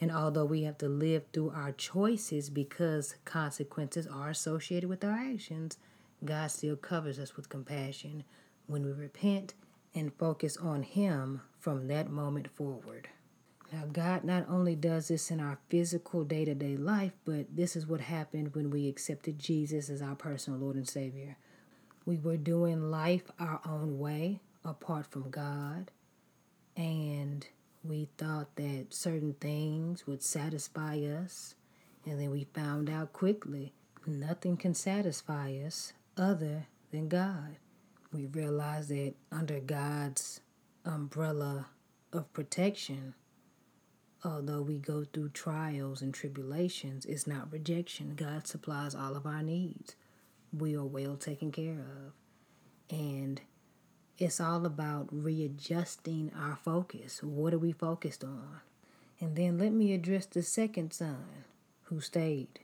and 0.03 0.11
although 0.11 0.45
we 0.45 0.65
have 0.65 0.79
to 0.79 0.89
live 0.89 1.23
through 1.33 1.53
our 1.55 1.71
choices 1.71 2.51
because 2.51 3.15
consequences 3.25 4.05
are 4.05 4.31
associated 4.31 4.91
with 4.91 5.05
our 5.05 5.13
actions, 5.13 5.79
God 6.25 6.51
still 6.51 6.75
covers 6.75 7.21
us 7.21 7.37
with 7.37 7.49
compassion 7.49 8.25
when 8.67 8.85
we 8.85 8.91
repent 8.91 9.55
and 9.95 10.13
focus 10.13 10.57
on 10.57 10.83
Him 10.83 11.43
from 11.57 11.87
that 11.87 12.11
moment 12.11 12.49
forward. 12.51 13.11
Now, 13.73 13.85
God 13.93 14.25
not 14.25 14.45
only 14.49 14.75
does 14.75 15.07
this 15.07 15.31
in 15.31 15.39
our 15.39 15.61
physical 15.69 16.25
day 16.25 16.47
to 16.47 16.55
day 16.57 16.77
life, 16.77 17.13
but 17.25 17.55
this 17.55 17.77
is 17.77 17.87
what 17.87 18.01
happened 18.01 18.57
when 18.57 18.71
we 18.71 18.89
accepted 18.89 19.39
Jesus 19.39 19.89
as 19.89 20.03
our 20.03 20.17
personal 20.17 20.59
Lord 20.59 20.75
and 20.75 20.89
Savior. 20.89 21.37
We 22.05 22.19
were 22.19 22.37
doing 22.37 22.91
life 22.91 23.31
our 23.39 23.61
own 23.65 24.01
way 24.01 24.41
apart 24.65 25.07
from 25.07 25.31
God, 25.31 25.93
and 26.77 27.47
we 27.85 28.09
thought 28.17 28.55
that 28.57 28.87
certain 28.91 29.35
things 29.35 30.07
would 30.07 30.23
satisfy 30.23 30.99
us, 30.99 31.55
and 32.05 32.21
then 32.21 32.31
we 32.31 32.47
found 32.55 32.89
out 32.89 33.13
quickly 33.13 33.73
nothing 34.07 34.57
can 34.57 34.75
satisfy 34.75 35.53
us 35.65 35.93
other 36.17 36.67
than 36.91 37.09
God. 37.09 37.57
We 38.13 38.27
realized 38.27 38.91
that 38.91 39.15
under 39.31 39.59
God's 39.59 40.41
umbrella 40.85 41.69
of 42.13 42.33
protection, 42.33 43.15
although 44.25 44.63
we 44.63 44.79
go 44.79 45.05
through 45.05 45.31
trials 45.31 46.03
and 46.03 46.13
tribulations, 46.13 47.07
it's 47.07 47.27
not 47.27 47.53
rejection. 47.53 48.15
God 48.15 48.47
supplies 48.47 48.95
all 48.95 49.17
of 49.17 49.27
our 49.27 49.43
needs. 49.43 49.97
We 50.53 50.77
are 50.77 50.85
well 50.85 51.17
taken 51.17 51.51
care 51.51 51.81
of. 51.81 52.13
And 52.97 53.41
it's 54.19 54.41
all 54.41 54.67
about 54.67 55.09
readjusting 55.11 56.33
our 56.37 56.57
focus. 56.57 57.23
What 57.23 57.55
are 57.55 57.59
we 57.59 57.73
focused 57.73 58.23
on? 58.25 58.61
And 59.21 59.37
then 59.37 59.59
let 59.59 59.73
me 59.73 59.93
address 59.93 60.27
the 60.27 60.43
second 60.43 60.93
son 60.93 61.25
who 61.85 62.01
stayed. 62.01 62.61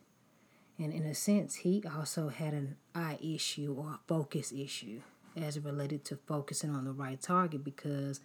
And 0.79 0.93
in 0.93 1.05
a 1.05 1.15
sense, 1.15 1.57
he 1.57 1.83
also 1.97 2.29
had 2.29 2.55
an 2.55 2.77
eye 2.95 3.19
issue 3.21 3.75
or 3.77 3.95
a 3.95 4.01
focus 4.07 4.53
issue 4.53 5.01
as 5.37 5.59
related 5.59 6.05
to 6.07 6.17
focusing 6.17 6.71
on 6.71 6.85
the 6.85 6.93
right 6.93 7.21
target 7.21 7.65
because 7.65 8.21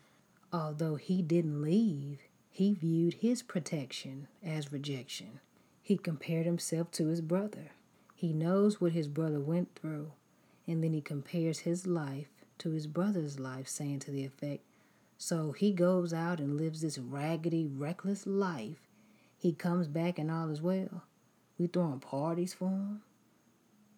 although 0.52 0.96
he 0.96 1.22
didn't 1.22 1.62
leave, 1.62 2.20
he 2.50 2.74
viewed 2.74 3.16
his 3.16 3.42
protection 3.42 4.28
as 4.44 4.72
rejection. 4.72 5.40
He 5.82 5.98
compared 5.98 6.46
himself 6.46 6.92
to 6.92 7.08
his 7.08 7.22
brother. 7.22 7.72
He 8.16 8.34
knows 8.34 8.80
what 8.80 8.94
his 8.94 9.08
brother 9.08 9.40
went 9.40 9.76
through, 9.76 10.12
and 10.68 10.84
then 10.84 10.94
he 10.94 11.02
compares 11.02 11.60
his 11.60 11.88
life 11.88 12.28
to 12.64 12.72
his 12.72 12.88
brother's 12.88 13.40
life, 13.40 13.68
saying 13.68 14.00
to 14.00 14.12
the 14.12 14.26
effect, 14.26 14.64
So 15.18 15.52
he 15.52 15.74
goes 15.74 16.14
out 16.14 16.40
and 16.40 16.58
lives 16.58 16.82
this 16.82 16.98
raggedy, 16.98 17.68
reckless 17.68 18.26
life. 18.26 18.88
He 19.38 19.52
comes 19.52 19.88
back 19.90 20.18
and 20.18 20.32
all 20.32 20.50
is 20.50 20.62
well. 20.62 21.04
We 21.60 21.68
throwing 21.68 22.00
parties 22.00 22.54
for 22.54 22.70
him. 22.70 23.02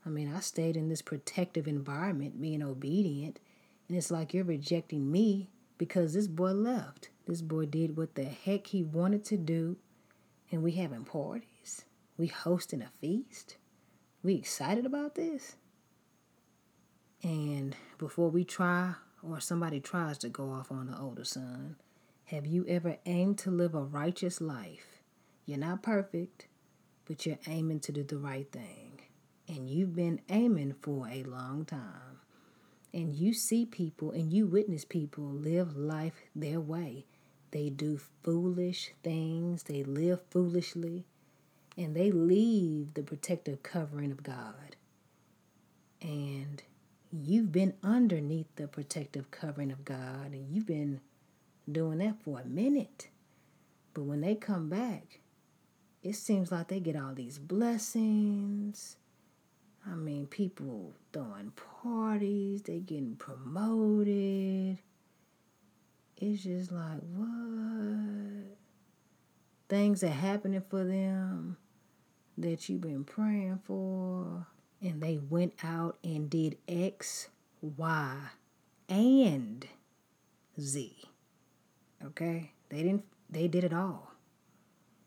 I 0.04 0.10
mean, 0.10 0.34
I 0.34 0.40
stayed 0.40 0.76
in 0.76 0.90
this 0.90 1.04
protective 1.04 1.68
environment, 1.68 2.42
being 2.42 2.64
obedient, 2.64 3.40
and 3.88 3.98
it's 3.98 4.12
like 4.12 4.34
you're 4.34 4.44
rejecting 4.44 5.12
me 5.12 5.50
because 5.78 6.14
this 6.14 6.28
boy 6.28 6.52
left. 6.52 7.10
This 7.28 7.42
boy 7.42 7.66
did 7.66 7.96
what 7.96 8.16
the 8.16 8.26
heck 8.26 8.68
he 8.68 8.82
wanted 8.84 9.24
to 9.26 9.38
do, 9.38 9.78
and 10.52 10.64
we 10.64 10.72
having 10.72 11.06
parties. 11.06 11.86
We 12.18 12.28
hosting 12.28 12.82
a 12.82 12.90
feast. 13.00 13.58
We 14.24 14.36
excited 14.36 14.86
about 14.86 15.14
this? 15.16 15.56
And 17.24 17.76
before 17.98 18.30
we 18.30 18.44
try 18.44 18.96
or 19.24 19.40
somebody 19.40 19.80
tries 19.80 20.18
to 20.20 20.30
go 20.30 20.52
off 20.52 20.72
on 20.72 20.88
the 20.88 20.98
older 20.98 21.24
son, 21.24 21.76
have 22.26 22.46
you 22.46 22.66
ever 22.68 22.98
aimed 23.06 23.38
to 23.40 23.52
live 23.52 23.76
a 23.76 23.84
righteous 23.84 24.42
life? 24.42 25.02
You're 25.46 25.60
not 25.60 25.84
perfect, 25.84 26.48
but 27.06 27.26
you're 27.26 27.40
aiming 27.48 27.80
to 27.82 27.92
do 27.92 28.04
the 28.04 28.18
right 28.18 28.52
thing. 28.52 29.02
And 29.48 29.70
you've 29.70 29.96
been 29.96 30.22
aiming 30.30 30.76
for 30.82 31.08
a 31.08 31.24
long 31.24 31.66
time. 31.66 32.20
And 32.94 33.14
you 33.14 33.34
see 33.34 33.66
people 33.66 34.12
and 34.12 34.32
you 34.32 34.48
witness 34.48 34.86
people 34.86 35.26
live 35.26 35.78
life 35.78 36.24
their 36.36 36.60
way. 36.60 37.06
They 37.52 37.70
do 37.70 38.00
foolish 38.24 38.92
things, 39.04 39.64
they 39.64 39.84
live 39.84 40.22
foolishly, 40.30 41.06
and 41.78 41.96
they 41.96 42.12
leave 42.12 42.94
the 42.94 43.04
protective 43.04 43.64
covering 43.64 44.12
of 44.12 44.24
God. 44.24 44.76
And 46.02 46.64
you've 47.24 47.52
been 47.52 47.74
underneath 47.84 48.48
the 48.56 48.68
protective 48.68 49.32
covering 49.32 49.72
of 49.72 49.86
God 49.86 50.32
and 50.32 50.50
you've 50.50 50.66
been 50.66 51.02
doing 51.72 52.00
that 52.00 52.22
for 52.24 52.40
a 52.40 52.46
minute. 52.46 53.10
But 53.94 54.04
when 54.04 54.22
they 54.22 54.36
come 54.36 54.70
back, 54.70 55.20
it 56.04 56.16
seems 56.16 56.52
like 56.52 56.68
they 56.68 56.80
get 56.80 56.96
all 56.96 57.14
these 57.14 57.40
blessings. 57.40 58.98
I 59.88 59.96
mean, 59.96 60.28
people 60.28 60.94
throwing 61.14 61.52
parties, 61.82 62.64
they 62.64 62.80
getting 62.80 63.16
promoted. 63.16 64.80
It's 66.18 66.44
just 66.44 66.72
like, 66.72 67.02
what? 67.14 68.58
Things 69.70 70.04
are 70.04 70.08
happening 70.08 70.64
for 70.70 70.84
them 70.84 71.58
that 72.38 72.68
you've 72.68 72.82
been 72.82 73.04
praying 73.04 73.60
for 73.64 74.46
and 74.82 75.02
they 75.02 75.18
went 75.18 75.54
out 75.64 75.98
and 76.04 76.30
did 76.30 76.58
X, 76.68 77.30
Y, 77.62 78.16
and 78.90 79.68
Z. 80.60 80.96
Okay? 82.04 82.52
They 82.70 82.84
didn't 82.84 83.06
they 83.30 83.48
did 83.48 83.64
it 83.64 83.74
all. 83.74 84.12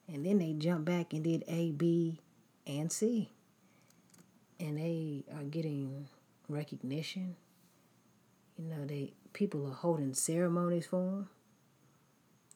And 0.06 0.24
then 0.24 0.38
they 0.38 0.52
jumped 0.54 0.86
back 0.86 1.12
and 1.12 1.22
did 1.22 1.44
A, 1.48 1.70
B, 1.70 2.18
and 2.66 2.90
C. 2.90 3.30
And 4.58 4.78
they 4.78 5.24
are 5.34 5.44
getting 5.44 6.08
recognition. 6.48 7.36
You 8.56 8.68
know, 8.68 8.84
they 8.86 9.12
people 9.32 9.66
are 9.66 9.74
holding 9.74 10.14
ceremonies 10.14 10.86
for 10.86 11.04
them. 11.04 11.28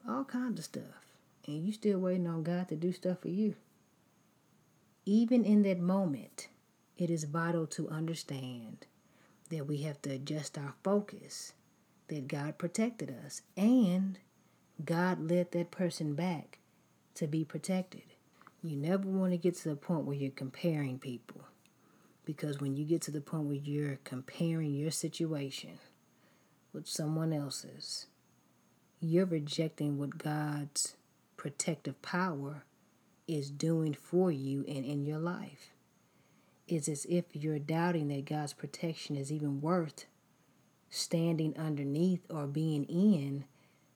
All 0.09 0.25
kinds 0.25 0.59
of 0.59 0.65
stuff. 0.65 1.07
And 1.47 1.65
you 1.65 1.73
still 1.73 1.99
waiting 1.99 2.27
on 2.27 2.43
God 2.43 2.69
to 2.69 2.77
do 2.77 2.93
stuff 2.93 3.21
for 3.21 3.29
you. 3.29 3.55
Even 5.05 5.45
in 5.45 5.63
that 5.63 5.81
moment, 5.81 6.49
it 7.03 7.11
is 7.11 7.25
vital 7.25 7.67
to 7.67 7.89
understand 7.89 8.87
that 9.51 9.67
we 9.67 9.79
have 9.79 10.01
to 10.03 10.11
adjust 10.11 10.57
our 10.57 10.75
focus, 10.85 11.53
that 12.07 12.29
God 12.29 12.59
protected 12.59 13.13
us, 13.25 13.43
and 13.57 14.19
God 14.85 15.29
led 15.29 15.51
that 15.51 15.73
person 15.73 16.15
back 16.15 16.61
to 17.17 17.27
be 17.27 17.45
protected. 17.45 18.05
You 18.63 18.77
never 18.77 19.09
want 19.09 19.33
to 19.33 19.37
get 19.37 19.57
to 19.57 19.69
the 19.69 19.75
point 19.77 20.05
where 20.05 20.17
you're 20.17 20.31
comparing 20.31 21.01
people. 21.01 21.41
Because 22.25 22.61
when 22.61 22.77
you 22.77 22.85
get 22.85 23.03
to 23.03 23.11
the 23.11 23.21
point 23.21 23.45
where 23.45 23.57
you're 23.57 23.99
comparing 24.05 24.73
your 24.73 24.93
situation 24.93 25.81
with 26.73 26.87
someone 26.87 27.33
else's, 27.33 28.07
you're 29.01 29.27
rejecting 29.27 29.99
what 29.99 30.19
God's 30.19 30.95
protective 31.37 32.01
power 32.01 32.63
is 33.27 33.51
doing 33.51 33.93
for 33.93 34.31
you 34.31 34.65
and 34.69 34.85
in 34.85 35.05
your 35.05 35.19
life. 35.19 35.72
It's 36.75 36.89
as 36.89 37.05
if 37.05 37.27
you're 37.35 37.59
doubting 37.59 38.09
that 38.09 38.25
God's 38.25 38.55
protection 38.55 39.15
is 39.15 39.31
even 39.31 39.61
worth 39.61 40.07
standing 40.89 41.55
underneath 41.59 42.23
or 42.31 42.47
being 42.47 42.85
in 42.85 43.45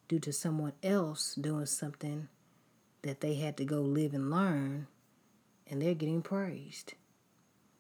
due 0.09 0.19
to 0.19 0.31
someone 0.31 0.75
else 0.83 1.35
doing 1.37 1.65
something 1.65 2.29
that 3.01 3.23
they 3.23 3.37
had 3.37 3.57
to 3.57 3.65
go 3.65 3.81
live 3.81 4.13
and 4.13 4.31
learn 4.31 4.89
and 5.67 5.81
they're 5.81 5.95
getting 5.95 6.21
praised. 6.21 6.93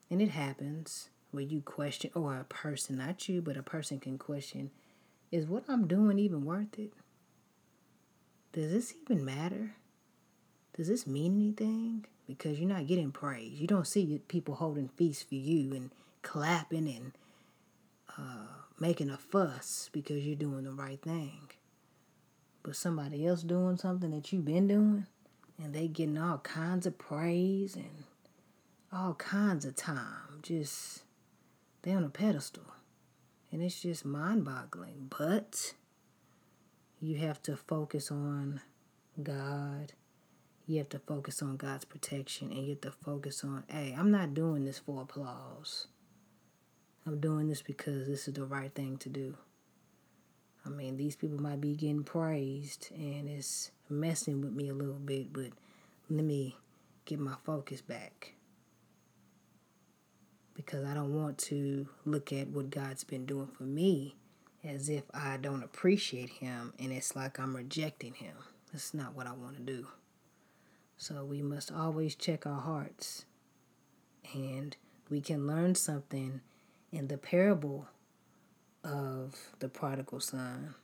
And 0.09 0.23
it 0.23 0.31
happens 0.31 1.11
where 1.31 1.45
you 1.45 1.61
question, 1.61 2.11
or 2.15 2.39
a 2.39 2.45
person, 2.45 2.97
not 2.97 3.29
you, 3.29 3.43
but 3.43 3.59
a 3.59 3.63
person 3.63 4.01
can 4.01 4.17
question, 4.17 4.71
is 5.31 5.45
what 5.45 5.65
I'm 5.69 5.87
doing 5.87 6.19
even 6.19 6.47
worth 6.47 6.79
it? 6.79 6.95
Does 8.55 8.73
this 8.73 8.95
even 9.03 9.27
matter? 9.27 9.75
Does 10.75 10.89
this 10.89 11.07
mean 11.07 11.37
anything? 11.37 12.07
Because 12.27 12.59
you're 12.59 12.69
not 12.69 12.87
getting 12.87 13.13
praise. 13.13 13.61
You 13.61 13.67
don't 13.67 13.87
see 13.87 14.21
people 14.29 14.57
holding 14.57 14.89
feasts 14.89 15.23
for 15.23 15.37
you 15.37 15.75
and 15.75 15.91
clapping 16.23 16.89
and 16.89 17.13
uh, 18.19 18.47
making 18.81 19.11
a 19.11 19.17
fuss 19.17 19.89
because 19.93 20.25
you're 20.25 20.37
doing 20.37 20.65
the 20.65 20.73
right 20.73 21.01
thing. 21.01 21.51
But 22.63 22.75
somebody 22.75 23.27
else 23.27 23.43
doing 23.43 23.77
something 23.77 24.11
that 24.11 24.33
you've 24.33 24.45
been 24.45 24.67
doing, 24.67 25.07
and 25.63 25.73
they 25.73 25.87
getting 25.87 26.19
all 26.19 26.39
kinds 26.39 26.85
of 26.85 26.99
praise 26.99 27.77
and 27.77 28.05
all 28.93 29.15
kinds 29.15 29.65
of 29.65 29.77
time. 29.77 30.41
Just 30.43 31.05
they 31.83 31.93
on 31.93 32.03
a 32.03 32.09
pedestal. 32.09 32.65
And 33.53 33.63
it's 33.63 33.81
just 33.81 34.05
mind 34.05 34.45
boggling. 34.45 35.07
But 35.17 35.75
you 37.01 37.19
have 37.19 37.41
to 37.43 37.57
focus 37.57 38.11
on 38.11 38.61
God. 39.23 39.93
You 40.69 40.79
have 40.79 40.89
to 40.91 40.99
focus 40.99 41.43
on 41.43 41.57
God's 41.57 41.85
protection 41.85 42.51
and 42.51 42.65
you 42.65 42.71
have 42.71 42.81
to 42.81 42.91
focus 42.91 43.45
on, 43.45 43.63
hey, 43.69 43.95
I'm 43.97 44.11
not 44.11 44.35
doing 44.35 44.65
this 44.65 44.81
for 44.81 45.03
applause. 45.03 45.87
I'm 47.07 47.21
doing 47.21 47.49
this 47.49 47.63
because 47.63 48.09
this 48.09 48.27
is 48.27 48.35
the 48.35 48.45
right 48.45 48.75
thing 48.75 48.97
to 48.99 49.09
do. 49.09 49.37
I 50.65 50.69
mean, 50.69 50.97
these 50.97 51.15
people 51.15 51.41
might 51.41 51.61
be 51.61 51.77
getting 51.77 52.03
praised 52.03 52.89
and 52.93 53.29
it's 53.29 53.71
messing 53.89 54.41
with 54.41 54.53
me 54.53 54.69
a 54.69 54.75
little 54.75 54.95
bit, 54.95 55.33
but 55.33 55.51
let 56.11 56.25
me 56.25 56.57
get 57.05 57.21
my 57.21 57.35
focus 57.45 57.81
back. 57.81 58.33
Because 60.55 60.85
I 60.85 60.95
don't 60.95 61.15
want 61.15 61.39
to 61.39 61.87
look 62.05 62.33
at 62.33 62.49
what 62.49 62.71
God's 62.71 63.05
been 63.05 63.25
doing 63.25 63.47
for 63.47 63.63
me 63.63 64.17
as 64.65 64.89
if 64.89 65.05
I 65.15 65.37
don't 65.37 65.63
appreciate 65.63 66.31
Him 66.31 66.73
and 66.81 66.91
it's 66.93 67.15
like 67.15 67.39
I'm 67.39 67.55
rejecting 67.55 68.15
Him. 68.15 68.35
That's 68.73 68.93
not 68.93 69.15
what 69.15 69.29
I 69.29 69.33
want 69.33 69.55
to 69.59 69.63
do. 69.63 69.87
So 70.97 71.25
we 71.25 71.43
must 71.43 71.71
always 71.71 72.15
check 72.15 72.47
our 72.47 72.61
hearts. 72.61 73.27
And 74.35 74.77
we 75.09 75.21
can 75.21 75.47
learn 75.47 75.75
something 75.75 76.41
in 76.91 77.09
the 77.09 77.19
parable 77.19 77.89
of 78.83 79.35
the 79.59 79.69
prodigal 79.69 80.21
son. 80.21 80.75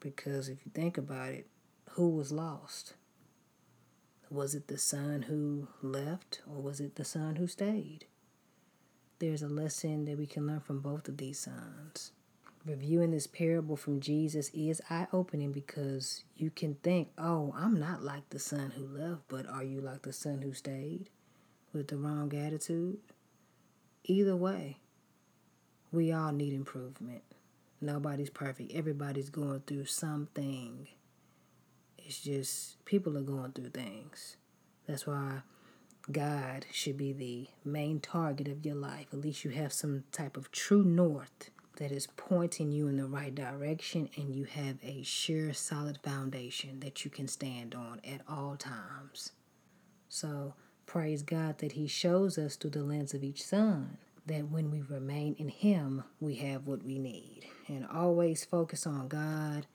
Because 0.00 0.48
if 0.48 0.64
you 0.64 0.72
think 0.72 0.96
about 0.96 1.30
it, 1.30 1.46
who 1.90 2.08
was 2.08 2.32
lost? 2.32 2.94
Was 4.30 4.54
it 4.54 4.68
the 4.68 4.78
son 4.78 5.22
who 5.22 5.68
left 5.82 6.40
or 6.46 6.62
was 6.62 6.80
it 6.80 6.94
the 6.94 7.04
son 7.04 7.36
who 7.36 7.46
stayed? 7.46 8.06
There's 9.18 9.42
a 9.42 9.48
lesson 9.48 10.04
that 10.06 10.16
we 10.16 10.26
can 10.26 10.46
learn 10.46 10.60
from 10.60 10.80
both 10.80 11.08
of 11.08 11.16
these 11.16 11.40
sons. 11.40 12.12
Reviewing 12.66 13.12
this 13.12 13.26
parable 13.26 13.74
from 13.74 14.00
Jesus 14.00 14.50
is 14.52 14.82
eye 14.90 15.06
opening 15.14 15.50
because 15.50 16.24
you 16.36 16.50
can 16.50 16.74
think, 16.74 17.08
oh, 17.16 17.54
I'm 17.56 17.80
not 17.80 18.02
like 18.02 18.28
the 18.28 18.38
son 18.38 18.72
who 18.76 18.86
left, 18.86 19.22
but 19.28 19.48
are 19.48 19.64
you 19.64 19.80
like 19.80 20.02
the 20.02 20.12
son 20.12 20.42
who 20.42 20.52
stayed 20.52 21.08
with 21.72 21.88
the 21.88 21.96
wrong 21.96 22.34
attitude? 22.34 22.98
Either 24.04 24.36
way, 24.36 24.76
we 25.90 26.12
all 26.12 26.32
need 26.32 26.52
improvement. 26.52 27.22
Nobody's 27.80 28.28
perfect. 28.28 28.72
Everybody's 28.74 29.30
going 29.30 29.60
through 29.60 29.86
something. 29.86 30.86
It's 31.96 32.20
just 32.20 32.84
people 32.84 33.16
are 33.16 33.22
going 33.22 33.52
through 33.52 33.70
things. 33.70 34.36
That's 34.86 35.06
why 35.06 35.40
God 36.12 36.66
should 36.72 36.98
be 36.98 37.14
the 37.14 37.48
main 37.64 38.00
target 38.00 38.48
of 38.48 38.66
your 38.66 38.74
life. 38.74 39.06
At 39.14 39.20
least 39.20 39.44
you 39.44 39.50
have 39.52 39.72
some 39.72 40.04
type 40.12 40.36
of 40.36 40.52
true 40.52 40.84
north 40.84 41.50
that 41.80 41.90
is 41.90 42.06
pointing 42.06 42.70
you 42.70 42.88
in 42.88 42.98
the 42.98 43.06
right 43.06 43.34
direction 43.34 44.10
and 44.14 44.34
you 44.34 44.44
have 44.44 44.76
a 44.84 45.02
sure, 45.02 45.54
solid 45.54 45.98
foundation 46.04 46.78
that 46.80 47.06
you 47.06 47.10
can 47.10 47.26
stand 47.26 47.74
on 47.74 48.02
at 48.04 48.20
all 48.28 48.54
times. 48.54 49.32
So, 50.06 50.52
praise 50.84 51.22
God 51.22 51.56
that 51.58 51.72
He 51.72 51.86
shows 51.86 52.36
us 52.36 52.56
through 52.56 52.70
the 52.70 52.82
lens 52.82 53.14
of 53.14 53.24
each 53.24 53.42
son 53.42 53.96
that 54.26 54.50
when 54.50 54.70
we 54.70 54.82
remain 54.82 55.34
in 55.38 55.48
Him, 55.48 56.04
we 56.20 56.34
have 56.36 56.66
what 56.66 56.84
we 56.84 56.98
need. 56.98 57.46
And 57.66 57.86
always 57.86 58.44
focus 58.44 58.86
on 58.86 59.08
God 59.08 59.66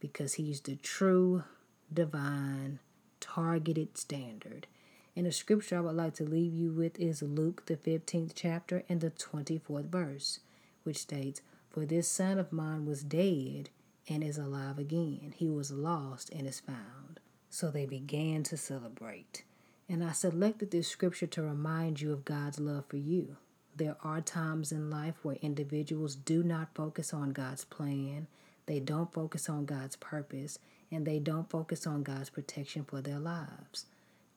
because 0.00 0.34
He's 0.34 0.60
the 0.60 0.74
true, 0.74 1.44
divine, 1.92 2.80
targeted 3.20 3.96
standard. 3.96 4.66
And 5.14 5.24
the 5.24 5.32
scripture 5.32 5.78
I 5.78 5.80
would 5.82 5.94
like 5.94 6.14
to 6.14 6.24
leave 6.24 6.52
you 6.52 6.72
with 6.72 6.98
is 6.98 7.22
Luke, 7.22 7.66
the 7.66 7.76
15th 7.76 8.32
chapter, 8.34 8.82
and 8.88 9.00
the 9.00 9.10
24th 9.10 9.86
verse, 9.86 10.40
which 10.88 10.96
states, 10.96 11.42
For 11.68 11.84
this 11.84 12.08
son 12.08 12.38
of 12.38 12.50
mine 12.50 12.86
was 12.86 13.04
dead 13.04 13.68
and 14.08 14.24
is 14.24 14.38
alive 14.38 14.78
again. 14.78 15.34
He 15.36 15.50
was 15.50 15.70
lost 15.70 16.30
and 16.30 16.46
is 16.46 16.60
found. 16.60 17.20
So 17.50 17.70
they 17.70 17.84
began 17.84 18.42
to 18.44 18.56
celebrate. 18.56 19.44
And 19.86 20.02
I 20.02 20.12
selected 20.12 20.70
this 20.70 20.88
scripture 20.88 21.26
to 21.26 21.42
remind 21.42 22.00
you 22.00 22.10
of 22.10 22.24
God's 22.24 22.58
love 22.58 22.86
for 22.88 22.96
you. 22.96 23.36
There 23.76 23.96
are 24.02 24.22
times 24.22 24.72
in 24.72 24.88
life 24.88 25.16
where 25.22 25.36
individuals 25.42 26.16
do 26.16 26.42
not 26.42 26.74
focus 26.74 27.12
on 27.12 27.32
God's 27.32 27.66
plan, 27.66 28.26
they 28.64 28.80
don't 28.80 29.12
focus 29.12 29.50
on 29.50 29.66
God's 29.66 29.96
purpose, 29.96 30.58
and 30.90 31.06
they 31.06 31.18
don't 31.18 31.50
focus 31.50 31.86
on 31.86 32.02
God's 32.02 32.30
protection 32.30 32.84
for 32.84 33.02
their 33.02 33.18
lives. 33.18 33.84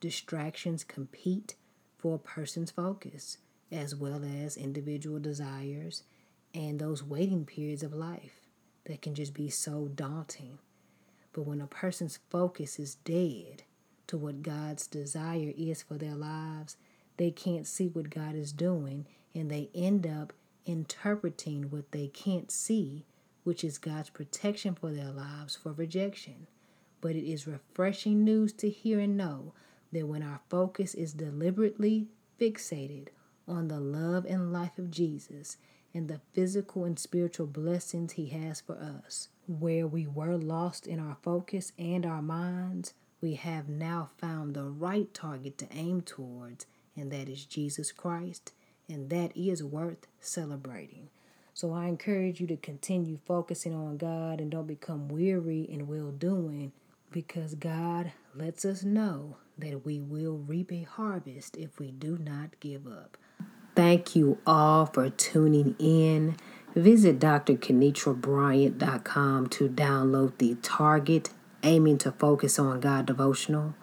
Distractions 0.01 0.83
compete 0.83 1.55
for 1.97 2.15
a 2.15 2.19
person's 2.19 2.71
focus, 2.71 3.37
as 3.71 3.95
well 3.95 4.21
as 4.25 4.57
individual 4.57 5.19
desires 5.19 6.03
and 6.53 6.79
those 6.79 7.03
waiting 7.03 7.45
periods 7.45 7.83
of 7.83 7.93
life 7.93 8.41
that 8.85 9.01
can 9.01 9.15
just 9.15 9.33
be 9.33 9.49
so 9.49 9.89
daunting. 9.93 10.59
But 11.33 11.43
when 11.43 11.61
a 11.61 11.67
person's 11.67 12.19
focus 12.29 12.79
is 12.79 12.95
dead 12.95 13.63
to 14.07 14.17
what 14.17 14.41
God's 14.41 14.87
desire 14.87 15.53
is 15.57 15.81
for 15.81 15.97
their 15.97 16.15
lives, 16.15 16.75
they 17.17 17.31
can't 17.31 17.67
see 17.67 17.87
what 17.87 18.09
God 18.09 18.35
is 18.35 18.51
doing 18.51 19.05
and 19.33 19.49
they 19.49 19.69
end 19.73 20.05
up 20.05 20.33
interpreting 20.65 21.69
what 21.69 21.91
they 21.91 22.07
can't 22.07 22.51
see, 22.51 23.05
which 23.43 23.63
is 23.63 23.77
God's 23.77 24.09
protection 24.09 24.75
for 24.75 24.91
their 24.91 25.11
lives, 25.11 25.55
for 25.55 25.71
rejection. 25.71 26.47
But 26.99 27.15
it 27.15 27.29
is 27.29 27.47
refreshing 27.47 28.23
news 28.23 28.53
to 28.53 28.69
hear 28.69 28.99
and 28.99 29.17
know 29.17 29.53
that 29.91 30.07
when 30.07 30.23
our 30.23 30.41
focus 30.49 30.93
is 30.93 31.13
deliberately 31.13 32.07
fixated 32.39 33.07
on 33.47 33.67
the 33.67 33.79
love 33.79 34.25
and 34.25 34.53
life 34.53 34.77
of 34.77 34.91
Jesus 34.91 35.57
and 35.93 36.07
the 36.07 36.21
physical 36.33 36.85
and 36.85 36.97
spiritual 36.97 37.47
blessings 37.47 38.13
He 38.13 38.27
has 38.27 38.61
for 38.61 38.75
us, 38.75 39.29
where 39.47 39.87
we 39.87 40.07
were 40.07 40.37
lost 40.37 40.87
in 40.87 40.99
our 40.99 41.17
focus 41.21 41.73
and 41.77 42.05
our 42.05 42.21
minds, 42.21 42.93
we 43.21 43.35
have 43.35 43.69
now 43.69 44.09
found 44.17 44.53
the 44.53 44.65
right 44.65 45.13
target 45.13 45.57
to 45.59 45.67
aim 45.71 46.01
towards, 46.01 46.65
and 46.95 47.11
that 47.11 47.29
is 47.29 47.45
Jesus 47.45 47.91
Christ 47.91 48.53
and 48.91 49.09
that 49.09 49.31
is 49.35 49.63
worth 49.63 50.07
celebrating. 50.19 51.09
So 51.53 51.73
I 51.73 51.87
encourage 51.87 52.39
you 52.39 52.47
to 52.47 52.57
continue 52.57 53.19
focusing 53.25 53.73
on 53.73 53.97
God 53.97 54.39
and 54.39 54.51
don't 54.51 54.67
become 54.67 55.07
weary 55.07 55.61
in 55.61 55.87
well 55.87 56.11
doing 56.11 56.71
because 57.11 57.55
God 57.55 58.11
lets 58.35 58.65
us 58.65 58.83
know 58.83 59.37
that 59.57 59.85
we 59.85 59.99
will 59.99 60.37
reap 60.37 60.71
a 60.71 60.83
harvest 60.83 61.57
if 61.57 61.79
we 61.79 61.91
do 61.91 62.17
not 62.17 62.59
give 62.59 62.87
up. 62.87 63.17
Thank 63.81 64.15
you 64.15 64.37
all 64.45 64.85
for 64.85 65.09
tuning 65.09 65.75
in. 65.79 66.35
Visit 66.75 67.19
drkenitrabryant.com 67.19 69.49
to 69.49 69.69
download 69.69 70.37
the 70.37 70.53
Target 70.61 71.31
Aiming 71.63 71.97
to 71.97 72.11
Focus 72.11 72.59
on 72.59 72.79
God 72.79 73.07
devotional. 73.07 73.73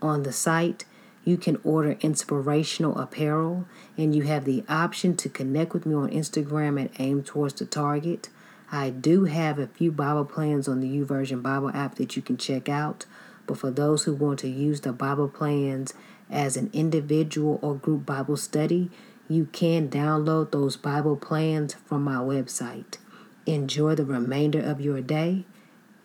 On 0.00 0.22
the 0.22 0.32
site, 0.32 0.84
you 1.24 1.36
can 1.36 1.58
order 1.64 1.96
inspirational 2.00 2.96
apparel, 2.96 3.66
and 3.96 4.14
you 4.14 4.22
have 4.22 4.44
the 4.44 4.62
option 4.68 5.16
to 5.16 5.28
connect 5.28 5.74
with 5.74 5.84
me 5.84 5.96
on 5.96 6.10
Instagram 6.10 6.84
at 6.84 6.92
Aim 7.00 7.24
Towards 7.24 7.54
the 7.54 7.66
Target. 7.66 8.28
I 8.70 8.90
do 8.90 9.24
have 9.24 9.58
a 9.58 9.66
few 9.66 9.90
Bible 9.90 10.26
plans 10.26 10.68
on 10.68 10.78
the 10.78 10.86
YouVersion 10.86 11.42
Bible 11.42 11.72
app 11.74 11.96
that 11.96 12.14
you 12.14 12.22
can 12.22 12.36
check 12.36 12.68
out, 12.68 13.04
but 13.48 13.58
for 13.58 13.72
those 13.72 14.04
who 14.04 14.14
want 14.14 14.38
to 14.38 14.48
use 14.48 14.82
the 14.82 14.92
Bible 14.92 15.28
plans 15.28 15.92
as 16.30 16.56
an 16.56 16.70
individual 16.72 17.58
or 17.60 17.74
group 17.74 18.06
Bible 18.06 18.36
study, 18.36 18.88
you 19.30 19.46
can 19.46 19.88
download 19.88 20.50
those 20.50 20.76
Bible 20.76 21.16
plans 21.16 21.72
from 21.72 22.02
my 22.02 22.16
website. 22.16 22.98
Enjoy 23.46 23.94
the 23.94 24.04
remainder 24.04 24.60
of 24.60 24.80
your 24.80 25.00
day 25.00 25.46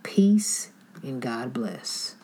Peace 0.06 0.72
and 1.02 1.20
God 1.20 1.52
bless. 1.52 2.15